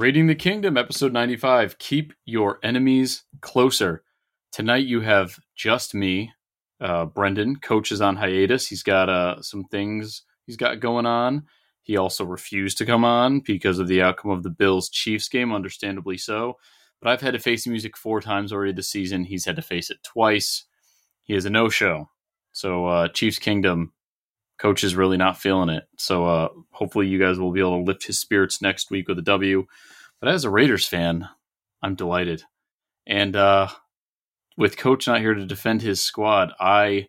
Raiding 0.00 0.28
the 0.28 0.34
Kingdom, 0.34 0.78
episode 0.78 1.12
95. 1.12 1.76
Keep 1.76 2.14
your 2.24 2.58
enemies 2.62 3.24
closer. 3.42 4.02
Tonight 4.50 4.86
you 4.86 5.02
have 5.02 5.38
just 5.54 5.94
me. 5.94 6.32
Uh, 6.80 7.04
Brendan, 7.04 7.56
coach 7.56 7.92
is 7.92 8.00
on 8.00 8.16
hiatus. 8.16 8.66
He's 8.66 8.82
got 8.82 9.10
uh, 9.10 9.42
some 9.42 9.64
things 9.64 10.22
he's 10.46 10.56
got 10.56 10.80
going 10.80 11.04
on. 11.04 11.44
He 11.82 11.98
also 11.98 12.24
refused 12.24 12.78
to 12.78 12.86
come 12.86 13.04
on 13.04 13.40
because 13.40 13.78
of 13.78 13.88
the 13.88 14.00
outcome 14.00 14.30
of 14.30 14.42
the 14.42 14.48
Bills 14.48 14.88
Chiefs 14.88 15.28
game, 15.28 15.52
understandably 15.52 16.16
so. 16.16 16.56
But 17.02 17.10
I've 17.10 17.20
had 17.20 17.34
to 17.34 17.38
face 17.38 17.64
the 17.64 17.70
music 17.70 17.94
four 17.94 18.22
times 18.22 18.54
already 18.54 18.72
this 18.72 18.88
season. 18.88 19.24
He's 19.24 19.44
had 19.44 19.56
to 19.56 19.62
face 19.62 19.90
it 19.90 19.98
twice. 20.02 20.64
He 21.24 21.34
is 21.34 21.44
a 21.44 21.50
no 21.50 21.68
show. 21.68 22.08
So, 22.52 22.86
uh, 22.86 23.08
Chiefs 23.08 23.38
Kingdom, 23.38 23.92
coach 24.60 24.84
is 24.84 24.94
really 24.94 25.16
not 25.16 25.38
feeling 25.38 25.70
it. 25.70 25.84
So, 25.96 26.26
uh, 26.26 26.48
hopefully, 26.70 27.08
you 27.08 27.18
guys 27.18 27.38
will 27.38 27.52
be 27.52 27.60
able 27.60 27.78
to 27.78 27.84
lift 27.84 28.06
his 28.06 28.18
spirits 28.20 28.60
next 28.60 28.90
week 28.90 29.08
with 29.08 29.18
a 29.18 29.22
W. 29.22 29.66
But 30.20 30.28
as 30.28 30.44
a 30.44 30.50
Raiders 30.50 30.86
fan, 30.86 31.28
I'm 31.82 31.94
delighted. 31.94 32.44
And 33.06 33.34
uh, 33.34 33.68
with 34.56 34.76
coach 34.76 35.06
not 35.06 35.20
here 35.20 35.34
to 35.34 35.46
defend 35.46 35.80
his 35.82 36.02
squad, 36.02 36.52
I 36.60 37.08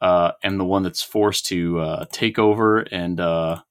uh, 0.00 0.32
am 0.44 0.58
the 0.58 0.64
one 0.64 0.82
that's 0.82 1.02
forced 1.02 1.46
to 1.46 1.80
uh, 1.80 2.04
take 2.12 2.38
over 2.38 2.80
and 2.80 3.18
uh, 3.18 3.62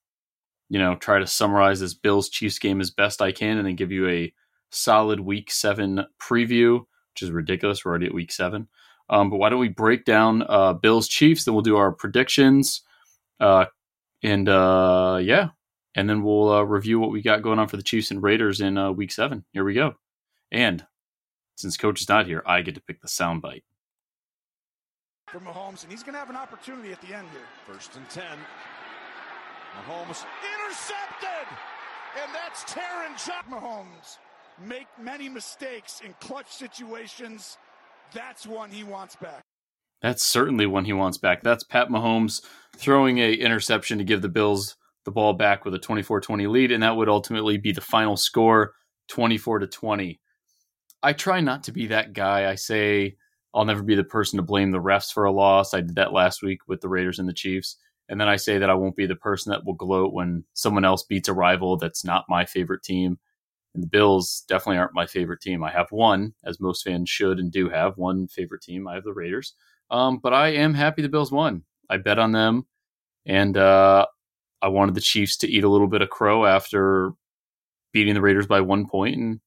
you 0.70 0.80
know 0.80 0.96
try 0.96 1.20
to 1.20 1.28
summarize 1.28 1.80
this 1.80 1.94
Bills 1.94 2.30
Chiefs 2.30 2.58
game 2.58 2.82
as 2.82 2.90
best 2.90 3.22
I 3.22 3.32
can, 3.32 3.58
and 3.58 3.68
then 3.68 3.76
give 3.76 3.92
you 3.92 4.10
a 4.10 4.34
solid 4.72 5.20
Week 5.20 5.52
Seven 5.52 6.06
preview, 6.20 6.80
which 7.14 7.22
is 7.22 7.32
ridiculous. 7.32 7.86
We're 7.86 7.92
already 7.92 8.08
at 8.08 8.14
Week 8.14 8.32
Seven. 8.32 8.68
Um, 9.10 9.30
but 9.30 9.38
why 9.38 9.50
don't 9.50 9.60
we 9.60 9.70
break 9.70 10.06
down 10.06 10.44
uh, 10.48 10.74
Bills 10.74 11.08
Chiefs? 11.08 11.44
Then 11.44 11.54
we'll 11.54 11.64
do 11.64 11.76
our 11.76 11.92
predictions, 11.92 12.82
uh, 13.42 13.66
and 14.24 14.48
uh, 14.48 15.20
yeah, 15.22 15.50
and 15.96 16.10
then 16.10 16.24
we'll 16.24 16.52
uh, 16.52 16.62
review 16.62 17.00
what 17.00 17.12
we 17.12 17.22
got 17.22 17.42
going 17.42 17.60
on 17.60 17.68
for 17.68 17.78
the 17.78 17.84
Chiefs 17.84 18.12
and 18.12 18.24
Raiders 18.24 18.62
in 18.62 18.78
uh, 18.78 18.92
Week 18.92 19.12
Seven. 19.12 19.44
Here 19.52 19.66
we 19.66 19.74
go. 19.74 19.96
And 20.52 20.86
since 21.56 21.76
Coach 21.76 22.02
is 22.02 22.10
not 22.10 22.28
here, 22.28 22.44
I 22.46 22.62
get 22.62 22.76
to 22.76 22.82
pick 22.82 23.02
the 23.02 23.08
soundbite. 23.08 23.64
For 25.28 25.40
Mahomes, 25.40 25.84
and 25.84 25.92
he's 25.92 26.04
going 26.04 26.14
to 26.14 26.20
have 26.20 26.30
an 26.30 26.36
opportunity 26.36 26.92
at 26.92 27.02
the 27.02 27.16
end 27.16 27.28
here. 27.32 27.42
First 27.66 27.96
and 27.96 28.08
10. 28.10 28.24
Mahomes 29.88 30.26
intercepted! 30.44 31.48
And 32.22 32.30
that's 32.34 32.66
Taron 32.66 33.26
John 33.26 33.44
Mahomes. 33.50 34.18
Make 34.68 34.88
many 35.02 35.30
mistakes 35.30 36.02
in 36.04 36.14
clutch 36.20 36.52
situations. 36.52 37.58
That's 38.14 38.46
one 38.46 38.70
he 38.70 38.84
wants 38.84 39.16
back. 39.16 39.44
That's 40.02 40.26
certainly 40.26 40.66
one 40.66 40.86
he 40.86 40.94
wants 40.94 41.18
back. 41.18 41.44
That's 41.44 41.64
Pat 41.64 41.90
Mahomes 41.90 42.42
throwing 42.76 43.20
a 43.20 43.34
interception 43.34 43.98
to 44.00 44.04
give 44.04 44.22
the 44.22 44.30
Bills 44.30 44.76
the 45.06 45.12
ball 45.12 45.34
back 45.34 45.66
with 45.66 45.74
a 45.74 45.80
24-20 45.80 46.50
lead, 46.50 46.72
and 46.72 46.84
that 46.84 46.96
would 46.96 47.10
ultimately 47.10 47.58
be 47.58 47.72
the 47.72 47.82
final 47.82 48.18
score, 48.18 48.74
24 49.10 49.60
to 49.60 49.68
20. 49.68 50.20
I 51.04 51.14
try 51.14 51.42
not 51.42 51.64
to 51.64 51.72
be 51.72 51.88
that 51.88 52.14
guy. 52.14 52.50
I 52.50 52.56
say 52.56 53.16
I'll 53.54 53.66
never 53.66 53.84
be 53.84 53.96
the 53.96 54.04
person 54.04 54.38
to 54.38 54.44
blame 54.44 54.72
the 54.72 54.80
refs 54.80 55.12
for 55.12 55.26
a 55.26 55.32
loss. 55.32 55.74
I 55.74 55.82
did 55.82 55.96
that 55.96 56.14
last 56.14 56.42
week 56.42 56.60
with 56.68 56.82
the 56.82 56.90
Raiders 56.90 57.20
and 57.20 57.28
the 57.28 57.34
Chiefs. 57.34 57.78
And 58.10 58.20
then 58.20 58.28
I 58.28 58.36
say 58.36 58.58
that 58.58 58.70
I 58.70 58.74
won't 58.74 58.96
be 58.96 59.06
the 59.06 59.16
person 59.16 59.52
that 59.52 59.66
will 59.66 59.74
gloat 59.74 60.14
when 60.14 60.44
someone 60.54 60.86
else 60.86 61.04
beats 61.04 61.30
a 61.30 61.34
rival 61.34 61.78
that's 61.78 62.04
not 62.04 62.26
my 62.30 62.46
favorite 62.46 62.84
team. 62.84 63.18
And 63.74 63.82
the 63.82 63.88
Bills 63.88 64.44
definitely 64.48 64.78
aren't 64.78 64.94
my 64.94 65.06
favorite 65.06 65.42
team. 65.42 65.64
I 65.64 65.72
have 65.72 65.88
one, 65.92 66.34
as 66.46 66.60
most 66.60 66.84
fans 66.84 67.10
should 67.10 67.40
and 67.40 67.52
do 67.52 67.70
have 67.70 67.98
one 67.98 68.28
favorite 68.28 68.62
team. 68.62 68.88
I 68.88 68.96
have 68.96 69.06
the 69.06 69.14
Raiders. 69.14 69.54
Um, 69.92 70.20
but 70.24 70.34
I 70.34 70.50
am 70.50 70.74
happy 70.74 71.02
the 71.02 71.10
Bills 71.10 71.32
won. 71.32 71.64
I 71.90 71.98
bet 71.98 72.18
on 72.18 72.32
them. 72.32 72.66
And 73.26 73.58
uh, 73.58 74.08
I 74.62 74.70
wanted 74.70 74.96
the 74.96 75.02
Chiefs 75.02 75.38
to 75.38 75.48
eat 75.48 75.64
a 75.64 75.70
little 75.70 75.88
bit 75.88 76.02
of 76.02 76.10
crow 76.10 76.46
after 76.46 77.12
beating 77.92 78.14
the 78.14 78.22
Raiders 78.22 78.48
by 78.48 78.62
one 78.62 78.88
point 78.88 79.18
and 79.18 79.40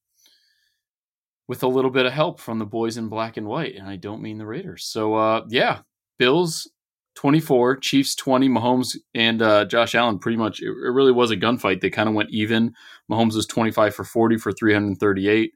with 1.49 1.63
a 1.63 1.69
little 1.69 1.91
bit 1.91 2.07
of 2.07 2.13
help 2.13 2.41
from 2.41 2.59
the 2.59 2.67
boys 2.67 2.97
in 2.97 3.09
black 3.09 3.37
and 3.37 3.47
white. 3.47 3.75
And 3.75 3.89
I 3.89 3.97
don't 3.97 4.23
mean 4.23 4.39
the 4.39 4.47
Raiders. 4.47 4.85
So, 4.85 5.15
uh, 5.15 5.45
yeah, 5.49 5.81
Bills 6.19 6.71
24, 7.17 7.77
Chiefs 7.79 8.15
20, 8.15 8.49
Mahomes 8.49 8.97
and 9.15 9.43
uh, 9.43 9.65
Josh 9.65 9.95
Allen 9.95 10.19
pretty 10.19 10.37
much, 10.37 10.61
it, 10.61 10.67
it 10.67 10.93
really 10.93 11.13
was 11.13 11.31
a 11.31 11.37
gunfight. 11.37 11.81
They 11.81 11.91
kind 11.91 12.09
of 12.09 12.15
went 12.15 12.31
even. 12.31 12.75
Mahomes 13.11 13.35
was 13.35 13.47
25 13.47 13.95
for 13.95 14.05
40 14.05 14.37
for 14.39 14.53
338. 14.53 15.53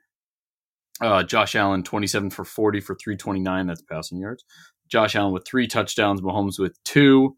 Uh, 1.01 1.23
Josh 1.23 1.55
Allen 1.55 1.83
27 1.83 2.31
for 2.31 2.45
40 2.45 2.81
for 2.81 2.95
329. 2.95 3.67
That's 3.67 3.83
passing 3.83 4.19
yards. 4.19 4.45
Josh 4.88 5.15
Allen 5.15 5.32
with 5.32 5.47
three 5.47 5.66
touchdowns, 5.66 6.21
Mahomes 6.21 6.59
with 6.59 6.82
two. 6.84 7.37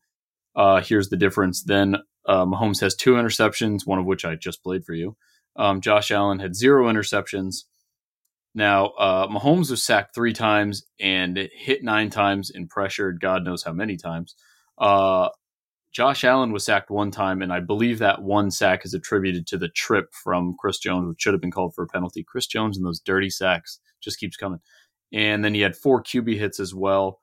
Uh, 0.54 0.80
here's 0.80 1.08
the 1.08 1.16
difference. 1.16 1.62
Then 1.62 1.96
uh, 2.26 2.44
Mahomes 2.44 2.80
has 2.80 2.94
two 2.94 3.12
interceptions, 3.12 3.86
one 3.86 3.98
of 3.98 4.06
which 4.06 4.24
I 4.24 4.34
just 4.36 4.62
played 4.62 4.84
for 4.84 4.94
you. 4.94 5.16
Um, 5.56 5.80
Josh 5.80 6.10
Allen 6.10 6.38
had 6.38 6.54
zero 6.54 6.86
interceptions. 6.86 7.64
Now, 8.54 8.86
uh, 8.86 9.28
Mahomes 9.28 9.70
was 9.70 9.82
sacked 9.82 10.14
three 10.14 10.32
times 10.32 10.84
and 10.98 11.48
hit 11.52 11.84
nine 11.84 12.10
times 12.10 12.50
and 12.50 12.68
pressured 12.68 13.20
God 13.20 13.44
knows 13.44 13.62
how 13.62 13.72
many 13.72 13.96
times. 13.96 14.34
Uh, 14.78 15.28
Josh 15.92 16.24
Allen 16.24 16.52
was 16.52 16.64
sacked 16.64 16.90
one 16.90 17.10
time, 17.10 17.42
and 17.42 17.52
I 17.52 17.60
believe 17.60 17.98
that 17.98 18.22
one 18.22 18.50
sack 18.50 18.84
is 18.84 18.94
attributed 18.94 19.46
to 19.48 19.58
the 19.58 19.68
trip 19.68 20.12
from 20.12 20.54
Chris 20.58 20.78
Jones, 20.78 21.08
which 21.08 21.20
should 21.20 21.34
have 21.34 21.40
been 21.40 21.50
called 21.50 21.74
for 21.74 21.84
a 21.84 21.88
penalty. 21.88 22.24
Chris 22.24 22.46
Jones 22.46 22.76
and 22.76 22.86
those 22.86 23.00
dirty 23.00 23.30
sacks 23.30 23.80
just 24.00 24.18
keeps 24.18 24.36
coming. 24.36 24.60
And 25.12 25.44
then 25.44 25.54
he 25.54 25.60
had 25.60 25.76
four 25.76 26.02
QB 26.02 26.38
hits 26.38 26.60
as 26.60 26.72
well 26.74 27.18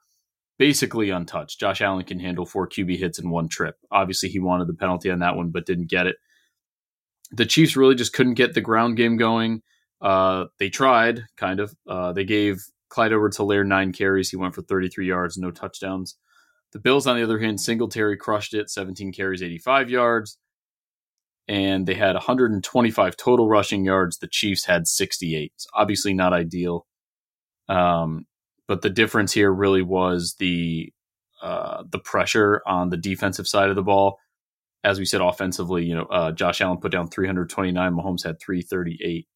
basically 0.58 1.10
untouched. 1.10 1.60
Josh 1.60 1.82
Allen 1.82 2.04
can 2.04 2.20
handle 2.20 2.46
four 2.46 2.68
QB 2.68 2.98
hits 2.98 3.20
in 3.20 3.30
one 3.30 3.48
trip. 3.48 3.76
Obviously, 3.92 4.30
he 4.30 4.40
wanted 4.40 4.68
the 4.68 4.74
penalty 4.74 5.10
on 5.12 5.20
that 5.20 5.36
one, 5.36 5.50
but 5.50 5.66
didn't 5.66 5.90
get 5.90 6.08
it. 6.08 6.18
The 7.32 7.46
Chiefs 7.46 7.76
really 7.76 7.96
just 7.96 8.14
couldn't 8.14 8.36
get 8.36 8.54
the 8.54 8.62
ground 8.62 8.98
game 8.98 9.18
going. 9.18 9.62
Uh, 10.02 10.46
they 10.60 10.70
tried, 10.70 11.24
kind 11.36 11.60
of. 11.60 11.76
Uh, 11.88 12.14
they 12.14 12.24
gave 12.24 12.62
Clyde 12.90 13.12
Edwards 13.12 13.38
Helaire 13.38 13.66
nine 13.66 13.92
carries. 13.92 14.30
He 14.30 14.38
went 14.38 14.56
for 14.56 14.62
33 14.62 15.08
yards, 15.08 15.38
no 15.38 15.52
touchdowns. 15.52 16.16
The 16.74 16.80
Bills, 16.80 17.08
on 17.08 17.16
the 17.16 17.24
other 17.24 17.40
hand, 17.40 17.62
Singletary 17.62 18.18
crushed 18.18 18.54
it, 18.54 18.70
17 18.70 19.14
carries, 19.14 19.42
85 19.42 19.90
yards. 19.90 20.38
And 21.48 21.88
they 21.88 21.94
had 21.94 22.14
125 22.14 23.16
total 23.16 23.48
rushing 23.48 23.86
yards. 23.86 24.18
The 24.18 24.28
Chiefs 24.28 24.66
had 24.66 24.86
68. 24.86 25.52
It's 25.56 25.68
obviously 25.74 26.14
not 26.14 26.34
ideal. 26.34 26.86
Um, 27.70 28.26
but 28.68 28.82
the 28.82 28.90
difference 28.90 29.34
here 29.34 29.52
really 29.52 29.82
was 29.82 30.36
the 30.40 30.94
uh, 31.42 31.84
the 31.90 32.00
pressure 32.00 32.62
on 32.66 32.90
the 32.90 32.98
defensive 32.98 33.48
side 33.48 33.70
of 33.70 33.76
the 33.76 33.84
ball. 33.84 34.20
As 34.84 35.00
we 35.00 35.06
said, 35.06 35.22
offensively, 35.22 35.86
you 35.86 35.96
know, 35.96 36.06
uh, 36.06 36.32
Josh 36.32 36.62
Allen 36.62 36.80
put 36.80 36.92
down 36.92 37.10
329. 37.10 37.94
Mahomes 37.94 38.24
had 38.24 38.40
338. 38.40 39.28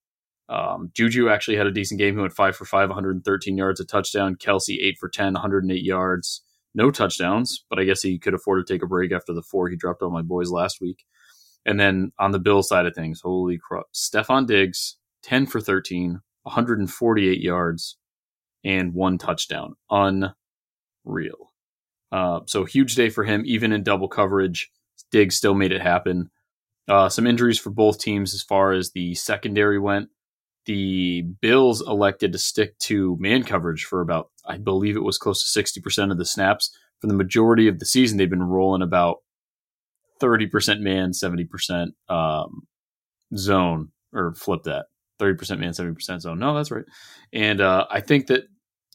Um, 0.50 0.92
Juju 0.94 1.30
actually 1.30 1.58
had 1.58 1.68
a 1.68 1.72
decent 1.72 2.00
game. 2.00 2.16
He 2.16 2.22
went 2.22 2.34
five 2.34 2.56
for 2.56 2.66
five, 2.66 2.90
113 2.90 3.58
yards, 3.58 3.80
a 3.80 3.86
touchdown. 3.86 4.36
Kelce 4.36 4.78
eight 4.82 4.98
for 5.00 5.10
10, 5.10 5.34
108 5.34 5.84
yards, 5.84 6.42
no 6.74 6.92
touchdowns. 6.92 7.64
But 7.70 7.80
I 7.80 7.86
guess 7.86 8.02
he 8.02 8.20
could 8.20 8.34
afford 8.34 8.66
to 8.66 8.74
take 8.74 8.84
a 8.84 8.88
break 8.88 9.12
after 9.12 9.34
the 9.34 9.44
four 9.44 9.70
he 9.70 9.76
dropped 9.76 10.02
on 10.02 10.12
my 10.12 10.22
boys 10.22 10.52
last 10.52 10.82
week. 10.82 11.06
And 11.66 11.80
then 11.80 12.12
on 12.20 12.32
the 12.32 12.40
Bill 12.40 12.64
side 12.64 12.86
of 12.86 12.96
things, 12.96 13.22
holy 13.22 13.58
crap, 13.58 13.86
Stefon 13.94 14.48
Diggs 14.48 14.98
10 15.24 15.46
for 15.46 15.62
13, 15.62 16.20
148 16.44 17.40
yards, 17.40 17.98
and 18.64 18.94
one 18.94 19.18
touchdown. 19.18 19.76
Unreal. 19.90 21.52
Uh, 22.12 22.42
so 22.46 22.66
huge 22.66 22.96
day 22.96 23.10
for 23.10 23.24
him, 23.24 23.44
even 23.46 23.72
in 23.72 23.84
double 23.84 24.08
coverage. 24.08 24.70
Diggs 25.12 25.36
still 25.36 25.54
made 25.54 25.72
it 25.72 25.82
happen. 25.82 26.30
Uh, 26.88 27.10
some 27.10 27.28
injuries 27.28 27.60
for 27.60 27.70
both 27.70 28.00
teams 28.00 28.34
as 28.34 28.42
far 28.42 28.72
as 28.72 28.92
the 28.92 29.14
secondary 29.16 29.80
went. 29.80 30.10
The 30.66 31.24
Bills 31.42 31.82
elected 31.82 32.34
to 32.34 32.38
stick 32.38 32.78
to 32.80 33.18
man 33.20 33.44
coverage 33.44 33.86
for 33.86 34.02
about, 34.02 34.30
I 34.46 34.58
believe 34.58 34.96
it 34.96 35.04
was 35.04 35.18
close 35.18 35.52
to 35.52 35.64
60% 35.64 36.12
of 36.12 36.18
the 36.18 36.26
snaps. 36.26 36.76
For 37.00 37.08
the 37.08 37.14
majority 37.14 37.68
of 37.68 37.80
the 37.80 37.86
season, 37.86 38.18
they've 38.18 38.30
been 38.30 38.44
rolling 38.44 38.84
about 38.84 39.18
30% 40.22 40.82
man, 40.82 41.12
70% 41.12 41.88
um, 42.10 42.68
zone, 43.36 43.90
or 44.14 44.36
flip 44.36 44.64
that. 44.64 44.86
30% 45.20 45.60
man, 45.60 45.72
70% 45.72 46.22
zone. 46.22 46.40
No, 46.40 46.56
that's 46.56 46.72
right. 46.72 46.86
And 47.34 47.62
uh, 47.62 47.88
I 47.90 48.02
think 48.02 48.28
that 48.28 48.44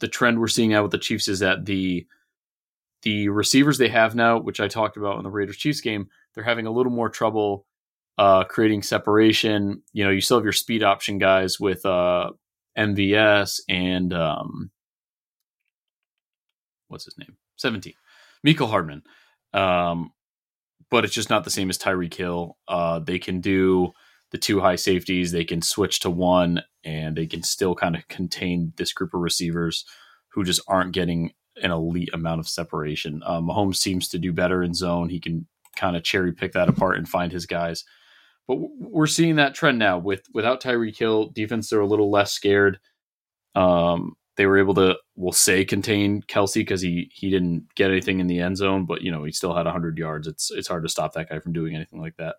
the 0.00 0.08
trend 0.08 0.38
we're 0.38 0.48
seeing 0.48 0.70
now 0.70 0.82
with 0.82 0.92
the 0.92 0.98
Chiefs 0.98 1.28
is 1.28 1.40
that 1.40 1.64
the 1.64 2.06
the 3.02 3.28
receivers 3.28 3.78
they 3.78 3.88
have 3.88 4.14
now, 4.14 4.38
which 4.38 4.60
I 4.60 4.68
talked 4.68 4.96
about 4.96 5.18
in 5.18 5.22
the 5.22 5.30
Raiders 5.30 5.56
Chiefs 5.56 5.80
game, 5.80 6.08
they're 6.34 6.44
having 6.44 6.66
a 6.66 6.72
little 6.72 6.92
more 6.92 7.08
trouble 7.08 7.66
uh, 8.18 8.44
creating 8.44 8.82
separation. 8.82 9.82
You 9.92 10.04
know, 10.04 10.10
you 10.10 10.20
still 10.20 10.38
have 10.38 10.44
your 10.44 10.52
speed 10.52 10.82
option 10.82 11.18
guys 11.18 11.60
with 11.60 11.84
uh, 11.86 12.30
MVS 12.76 13.60
and 13.68 14.12
um, 14.12 14.70
what's 16.88 17.04
his 17.04 17.18
name? 17.18 17.36
17. 17.56 17.92
Mecole 18.46 18.70
Hardman. 18.70 19.02
Um, 19.52 20.12
but 20.90 21.04
it's 21.04 21.14
just 21.14 21.30
not 21.30 21.44
the 21.44 21.50
same 21.50 21.70
as 21.70 21.78
Tyreek 21.78 22.14
Hill. 22.14 22.56
Uh, 22.68 23.00
they 23.00 23.18
can 23.18 23.40
do 23.40 23.92
the 24.30 24.38
two 24.38 24.60
high 24.60 24.76
safeties. 24.76 25.32
They 25.32 25.44
can 25.44 25.62
switch 25.62 26.00
to 26.00 26.10
one, 26.10 26.62
and 26.86 27.16
they 27.16 27.26
can 27.26 27.42
still 27.42 27.74
kind 27.74 27.96
of 27.96 28.06
contain 28.08 28.72
this 28.76 28.92
group 28.92 29.12
of 29.12 29.20
receivers 29.20 29.84
who 30.28 30.44
just 30.44 30.60
aren't 30.68 30.92
getting 30.92 31.32
an 31.62 31.72
elite 31.72 32.10
amount 32.12 32.38
of 32.38 32.48
separation. 32.48 33.22
Um, 33.26 33.48
Mahomes 33.48 33.76
seems 33.76 34.08
to 34.08 34.18
do 34.18 34.32
better 34.32 34.62
in 34.62 34.72
zone. 34.72 35.08
He 35.08 35.18
can 35.18 35.46
kind 35.76 35.96
of 35.96 36.04
cherry 36.04 36.32
pick 36.32 36.52
that 36.52 36.68
apart 36.68 36.96
and 36.96 37.08
find 37.08 37.32
his 37.32 37.44
guys. 37.44 37.84
but 38.46 38.58
we're 38.78 39.06
seeing 39.08 39.36
that 39.36 39.54
trend 39.54 39.78
now 39.78 39.98
with 39.98 40.22
without 40.32 40.62
Tyreek 40.62 40.96
Hill, 40.96 41.30
defense 41.34 41.68
they're 41.68 41.80
a 41.80 41.86
little 41.86 42.10
less 42.10 42.32
scared. 42.32 42.78
Um, 43.56 44.14
they 44.36 44.46
were 44.46 44.58
able 44.58 44.74
to, 44.74 44.96
we'll 45.16 45.32
say, 45.32 45.64
contain 45.64 46.22
Kelce 46.22 46.54
because 46.54 46.82
he 46.82 47.10
he 47.12 47.30
didn't 47.30 47.74
get 47.74 47.90
anything 47.90 48.20
in 48.20 48.26
the 48.28 48.40
end 48.40 48.58
zone, 48.58 48.86
but 48.86 49.02
you 49.02 49.10
know 49.10 49.24
he 49.24 49.32
still 49.32 49.54
had 49.54 49.66
100 49.66 49.98
yards. 49.98 50.28
It's 50.28 50.50
it's 50.52 50.68
hard 50.68 50.84
to 50.84 50.88
stop 50.88 51.14
that 51.14 51.30
guy 51.30 51.40
from 51.40 51.52
doing 51.52 51.74
anything 51.74 52.00
like 52.00 52.16
that. 52.18 52.36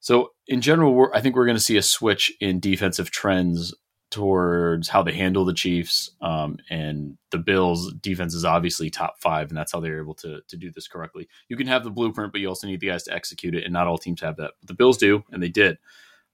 So 0.00 0.32
in 0.46 0.60
general, 0.60 1.10
I 1.14 1.20
think 1.20 1.36
we're 1.36 1.46
going 1.46 1.56
to 1.56 1.62
see 1.62 1.76
a 1.76 1.82
switch 1.82 2.32
in 2.40 2.58
defensive 2.58 3.10
trends 3.10 3.74
towards 4.10 4.88
how 4.88 5.02
they 5.02 5.12
handle 5.12 5.44
the 5.44 5.54
Chiefs. 5.54 6.10
Um, 6.20 6.58
and 6.68 7.16
the 7.30 7.38
Bills 7.38 7.92
defense 7.94 8.34
is 8.34 8.44
obviously 8.44 8.90
top 8.90 9.20
five, 9.20 9.48
and 9.48 9.56
that's 9.56 9.72
how 9.72 9.80
they're 9.80 10.00
able 10.00 10.14
to 10.14 10.40
to 10.48 10.56
do 10.56 10.70
this 10.70 10.88
correctly. 10.88 11.28
You 11.48 11.56
can 11.56 11.66
have 11.68 11.84
the 11.84 11.90
blueprint, 11.90 12.32
but 12.32 12.40
you 12.40 12.48
also 12.48 12.66
need 12.66 12.80
the 12.80 12.88
guys 12.88 13.04
to 13.04 13.14
execute 13.14 13.54
it, 13.54 13.64
and 13.64 13.72
not 13.72 13.86
all 13.86 13.98
teams 13.98 14.20
have 14.20 14.36
that. 14.36 14.52
But 14.60 14.68
the 14.68 14.74
Bills 14.74 14.98
do, 14.98 15.22
and 15.30 15.42
they 15.42 15.48
did. 15.48 15.78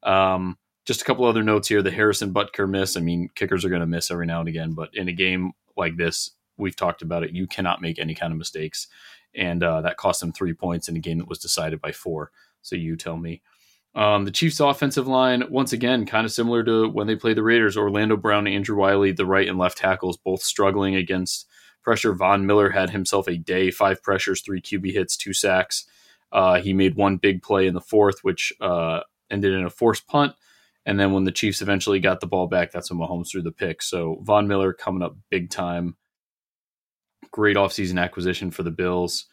Um, 0.03 0.57
just 0.87 1.03
a 1.03 1.05
couple 1.05 1.25
other 1.25 1.43
notes 1.43 1.69
here: 1.69 1.83
the 1.83 1.91
Harrison 1.91 2.33
Butker 2.33 2.69
miss. 2.69 2.97
I 2.97 3.01
mean, 3.01 3.29
kickers 3.35 3.65
are 3.65 3.69
going 3.69 3.81
to 3.81 3.87
miss 3.87 4.11
every 4.11 4.27
now 4.27 4.41
and 4.41 4.49
again, 4.49 4.73
but 4.73 4.95
in 4.95 5.09
a 5.09 5.13
game 5.13 5.53
like 5.77 5.97
this, 5.97 6.31
we've 6.57 6.77
talked 6.77 7.03
about 7.03 7.25
it. 7.25 7.33
You 7.33 7.47
cannot 7.47 7.83
make 7.83 7.99
any 7.99 8.15
kind 8.15 8.33
of 8.33 8.39
mistakes, 8.39 8.87
and 9.35 9.63
uh, 9.63 9.83
that 9.83 9.99
cost 9.99 10.21
them 10.21 10.33
three 10.33 10.55
points 10.55 10.89
in 10.89 10.97
a 10.97 11.01
game 11.01 11.19
that 11.19 11.29
was 11.29 11.41
decided 11.41 11.81
by 11.81 11.93
four. 11.93 12.31
So 12.63 12.75
you 12.77 12.97
tell 12.97 13.17
me. 13.17 13.43
Um, 13.97 14.27
the 14.27 14.31
Chiefs' 14.31 14.61
offensive 14.61 15.07
line, 15.07 15.43
once 15.49 15.73
again, 15.73 16.05
kind 16.05 16.27
of 16.27 16.33
similar 16.33 16.63
to 16.65 16.87
when 16.91 17.07
they 17.07 17.17
played 17.17 17.39
the 17.39 17.43
Raiders. 17.43 17.79
Orlando 17.79 18.17
Brown, 18.17 18.47
Andrew 18.47 18.77
Wylie, 18.77 19.13
the 19.13 19.25
right 19.25 19.49
and 19.49 19.59
left 19.59 19.79
tackles, 19.79 20.19
both 20.19 20.43
struggling 20.43 20.95
against 20.95 21.49
pressure. 21.83 22.13
Von 22.13 22.45
Miller 22.45 22.69
had 22.69 22.91
himself 22.91 23.27
a 23.27 23.39
day, 23.39 23.71
five 23.71 24.03
pressures, 24.03 24.43
three 24.43 24.61
QB 24.61 24.93
hits, 24.93 25.17
two 25.17 25.33
sacks. 25.33 25.87
Uh, 26.31 26.61
he 26.61 26.75
made 26.75 26.95
one 26.95 27.17
big 27.17 27.43
play 27.43 27.67
in 27.67 27.73
the 27.73 27.81
fourth, 27.81 28.23
which 28.23 28.53
uh, 28.61 29.01
ended 29.31 29.55
in 29.55 29.65
a 29.65 29.71
forced 29.71 30.07
punt. 30.07 30.35
And 30.85 31.01
then 31.01 31.13
when 31.13 31.25
the 31.25 31.33
Chiefs 31.33 31.63
eventually 31.63 31.99
got 31.99 32.21
the 32.21 32.27
ball 32.27 32.49
back, 32.49 32.73
that's 32.73 32.91
when 32.91 33.01
Mahomes 33.01 33.31
threw 33.31 33.41
the 33.41 33.51
pick. 33.51 33.83
So 33.83 34.19
Von 34.23 34.47
Miller 34.47 34.75
coming 34.75 35.03
up 35.03 35.17
big 35.31 35.49
time. 35.49 35.97
Great 37.31 37.57
offseason 37.57 38.01
acquisition 38.01 38.51
for 38.51 38.63
the 38.63 38.71
Bills. 38.71 39.27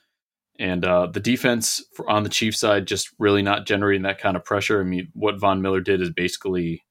And 0.60 0.86
uh, 0.86 1.08
the 1.08 1.20
defense 1.20 1.84
on 2.08 2.24
the 2.24 2.30
Chiefs 2.30 2.60
side 2.60 2.86
just 2.86 3.10
really 3.18 3.42
not 3.42 3.66
generating 3.66 4.04
that 4.04 4.20
kind 4.20 4.38
of 4.38 4.46
pressure. 4.46 4.80
I 4.80 4.84
mean, 4.84 5.10
what 5.14 5.40
Von 5.40 5.62
Miller 5.62 5.82
did 5.82 6.02
is 6.02 6.12
basically 6.12 6.84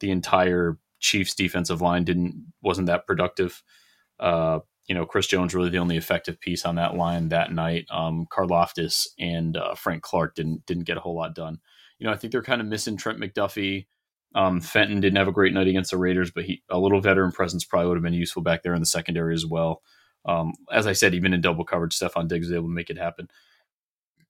the 0.00 0.10
entire 0.10 0.78
Chiefs 1.00 1.34
defensive 1.34 1.82
line 1.82 2.04
didn't 2.04 2.52
wasn't 2.62 2.86
that 2.86 3.06
productive. 3.06 3.62
Uh, 4.18 4.60
you 4.86 4.94
know, 4.94 5.04
Chris 5.04 5.26
Jones 5.26 5.54
really 5.54 5.68
the 5.68 5.78
only 5.78 5.96
effective 5.96 6.40
piece 6.40 6.64
on 6.64 6.76
that 6.76 6.94
line 6.94 7.28
that 7.28 7.52
night. 7.52 7.86
Um, 7.90 8.26
Karlaftis 8.32 9.08
and 9.18 9.56
uh, 9.56 9.74
Frank 9.74 10.02
Clark 10.02 10.34
didn't 10.34 10.64
didn't 10.66 10.84
get 10.84 10.96
a 10.96 11.00
whole 11.00 11.16
lot 11.16 11.34
done. 11.34 11.58
You 11.98 12.06
know, 12.06 12.12
I 12.12 12.16
think 12.16 12.32
they're 12.32 12.42
kind 12.42 12.60
of 12.60 12.66
missing 12.66 12.96
Trent 12.96 13.20
McDuffie. 13.20 13.86
Um, 14.34 14.60
Fenton 14.60 15.00
didn't 15.00 15.18
have 15.18 15.28
a 15.28 15.32
great 15.32 15.52
night 15.52 15.68
against 15.68 15.90
the 15.90 15.98
Raiders, 15.98 16.30
but 16.30 16.44
he 16.44 16.62
a 16.70 16.78
little 16.78 17.00
veteran 17.00 17.32
presence 17.32 17.64
probably 17.64 17.88
would 17.88 17.96
have 17.96 18.02
been 18.02 18.14
useful 18.14 18.42
back 18.42 18.62
there 18.62 18.74
in 18.74 18.80
the 18.80 18.86
secondary 18.86 19.34
as 19.34 19.44
well. 19.44 19.82
Um, 20.24 20.52
as 20.70 20.86
I 20.86 20.92
said, 20.92 21.14
even 21.14 21.32
in 21.34 21.40
double 21.40 21.64
coverage, 21.64 21.98
Stefon 21.98 22.28
Diggs 22.28 22.46
was 22.48 22.54
able 22.54 22.68
to 22.68 22.74
make 22.74 22.90
it 22.90 22.98
happen. 22.98 23.28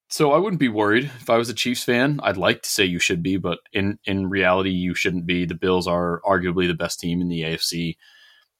So 0.09 0.33
I 0.33 0.39
wouldn't 0.39 0.61
be 0.61 0.69
worried 0.69 1.11
if 1.21 1.31
I 1.31 1.39
was 1.39 1.49
a 1.49 1.55
Chiefs 1.55 1.85
fan. 1.85 2.21
I'd 2.23 2.37
like 2.37 2.63
to 2.63 2.69
say 2.69 2.85
you 2.85 2.99
should 2.99 3.23
be, 3.23 3.39
but 3.39 3.61
in 3.73 3.99
in 4.05 4.29
reality, 4.29 4.69
you 4.69 4.95
shouldn't 4.95 5.25
be. 5.25 5.47
The 5.47 5.55
Bills 5.55 5.89
are 5.89 6.21
arguably 6.27 6.67
the 6.67 6.75
best 6.75 7.01
team 7.01 7.23
in 7.23 7.29
the 7.29 7.43
AFC, 7.43 7.97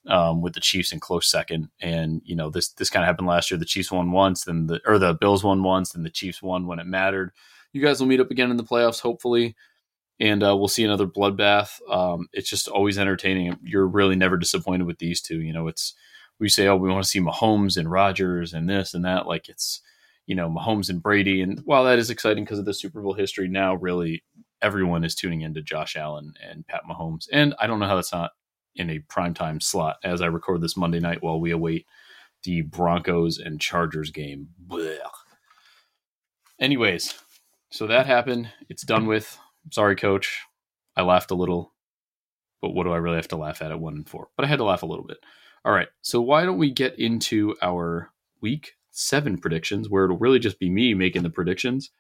um, 0.07 0.41
with 0.41 0.55
the 0.55 0.61
Chiefs 0.61 0.93
in 0.93 1.01
close 1.01 1.31
second. 1.31 1.69
And 1.79 2.23
you 2.25 2.35
know 2.35 2.49
this 2.49 2.71
this 2.73 2.89
kind 2.89 3.05
of 3.05 3.07
happened 3.07 3.29
last 3.29 3.51
year. 3.51 3.59
The 3.59 3.67
Chiefs 3.67 3.93
won 3.93 4.13
once, 4.13 4.45
then 4.45 4.67
the 4.67 4.81
or 4.87 4.99
the 4.99 5.13
Bills 5.13 5.45
won 5.45 5.63
once, 5.63 5.93
then 5.93 6.05
the 6.05 6.11
Chiefs 6.11 6.43
won 6.43 6.67
when 6.67 6.79
it 6.79 6.87
mattered. 6.87 7.33
You 7.75 7.83
guys 7.83 8.01
will 8.01 8.07
meet 8.07 8.21
up 8.21 8.31
again 8.31 8.51
in 8.51 8.57
the 8.57 8.65
playoffs, 8.65 9.01
hopefully, 9.01 9.55
and 10.19 10.43
uh, 10.43 10.57
we'll 10.57 10.69
see 10.69 10.85
another 10.85 11.07
bloodbath. 11.07 11.81
Um, 11.91 12.29
it's 12.33 12.49
just 12.49 12.67
always 12.67 12.99
entertaining. 12.99 13.59
You're 13.63 13.87
really 13.87 14.17
never 14.17 14.39
disappointed 14.39 14.87
with 14.87 15.01
these 15.01 15.21
two. 15.21 15.43
You 15.43 15.53
know, 15.53 15.69
it's 15.69 15.95
we 16.43 16.49
say, 16.49 16.67
oh, 16.67 16.75
we 16.75 16.91
want 16.91 17.05
to 17.05 17.09
see 17.09 17.21
Mahomes 17.21 17.77
and 17.77 17.89
Rodgers 17.89 18.53
and 18.53 18.69
this 18.69 18.95
and 18.95 19.05
that. 19.05 19.29
Like 19.29 19.49
it's, 19.49 19.81
you 20.27 20.35
know, 20.35 20.51
Mahomes 20.51 20.91
and 20.91 21.01
Brady. 21.01 21.41
And 21.41 21.61
while 21.61 21.85
that 21.85 22.01
is 22.01 22.11
exciting 22.11 22.43
because 22.43 22.59
of 22.59 22.65
the 22.65 22.75
Super 22.75 23.01
Bowl 23.01 23.15
history, 23.15 23.47
now 23.47 23.77
really 23.77 24.25
everyone 24.61 25.05
is 25.05 25.15
tuning 25.15 25.43
into 25.43 25.63
Josh 25.63 25.95
Allen 25.95 26.35
and 26.45 26.67
Pat 26.67 26.83
Mahomes. 26.91 27.29
And 27.33 27.55
I 27.61 27.69
don't 27.69 27.79
know 27.79 27.87
how 27.87 27.95
that's 27.95 28.13
not 28.13 28.33
in 28.75 28.91
a 28.91 28.99
primetime 28.99 29.63
slot 29.63 29.99
as 30.03 30.21
I 30.21 30.27
record 30.27 30.63
this 30.63 30.77
Monday 30.77 30.99
night 30.99 31.23
while 31.23 31.41
we 31.41 31.53
await 31.53 31.87
the 32.43 32.63
Broncos 32.63 33.39
and 33.39 33.61
Chargers 33.61 34.11
game. 34.11 34.49
Blech. 34.67 34.99
Anyways, 36.59 37.15
so 37.71 37.87
that 37.87 38.07
happened. 38.07 38.51
It's 38.69 38.83
done 38.83 39.07
with. 39.07 39.39
Sorry, 39.71 39.95
coach. 39.95 40.41
I 40.97 41.03
laughed 41.03 41.31
a 41.31 41.37
little, 41.37 41.73
but 42.61 42.71
what 42.71 42.83
do 42.83 42.93
I 42.93 42.97
really 42.97 43.17
have 43.17 43.29
to 43.29 43.37
laugh 43.37 43.63
at 43.63 43.71
at 43.71 43.79
one 43.79 43.95
and 43.95 44.09
four? 44.09 44.31
But 44.37 44.45
I 44.45 44.49
had 44.49 44.59
to 44.59 44.65
laugh 44.65 44.83
a 44.83 44.87
little 44.87 45.05
bit. 45.07 45.19
All 45.65 45.73
right. 45.73 45.89
So 46.01 46.21
why 46.21 46.45
don't 46.45 46.59
we 46.59 46.73
get 46.73 46.99
into 46.99 47.55
our 47.63 48.11
week 48.41 48.73
seven 48.91 49.39
predictions 49.39 49.89
where 49.89 50.05
it'll 50.05 50.19
really 50.19 50.41
just 50.41 50.59
be 50.59 50.69
me 50.69 50.93
making 50.93 51.23
the 51.23 51.31
predictions. 51.31 51.91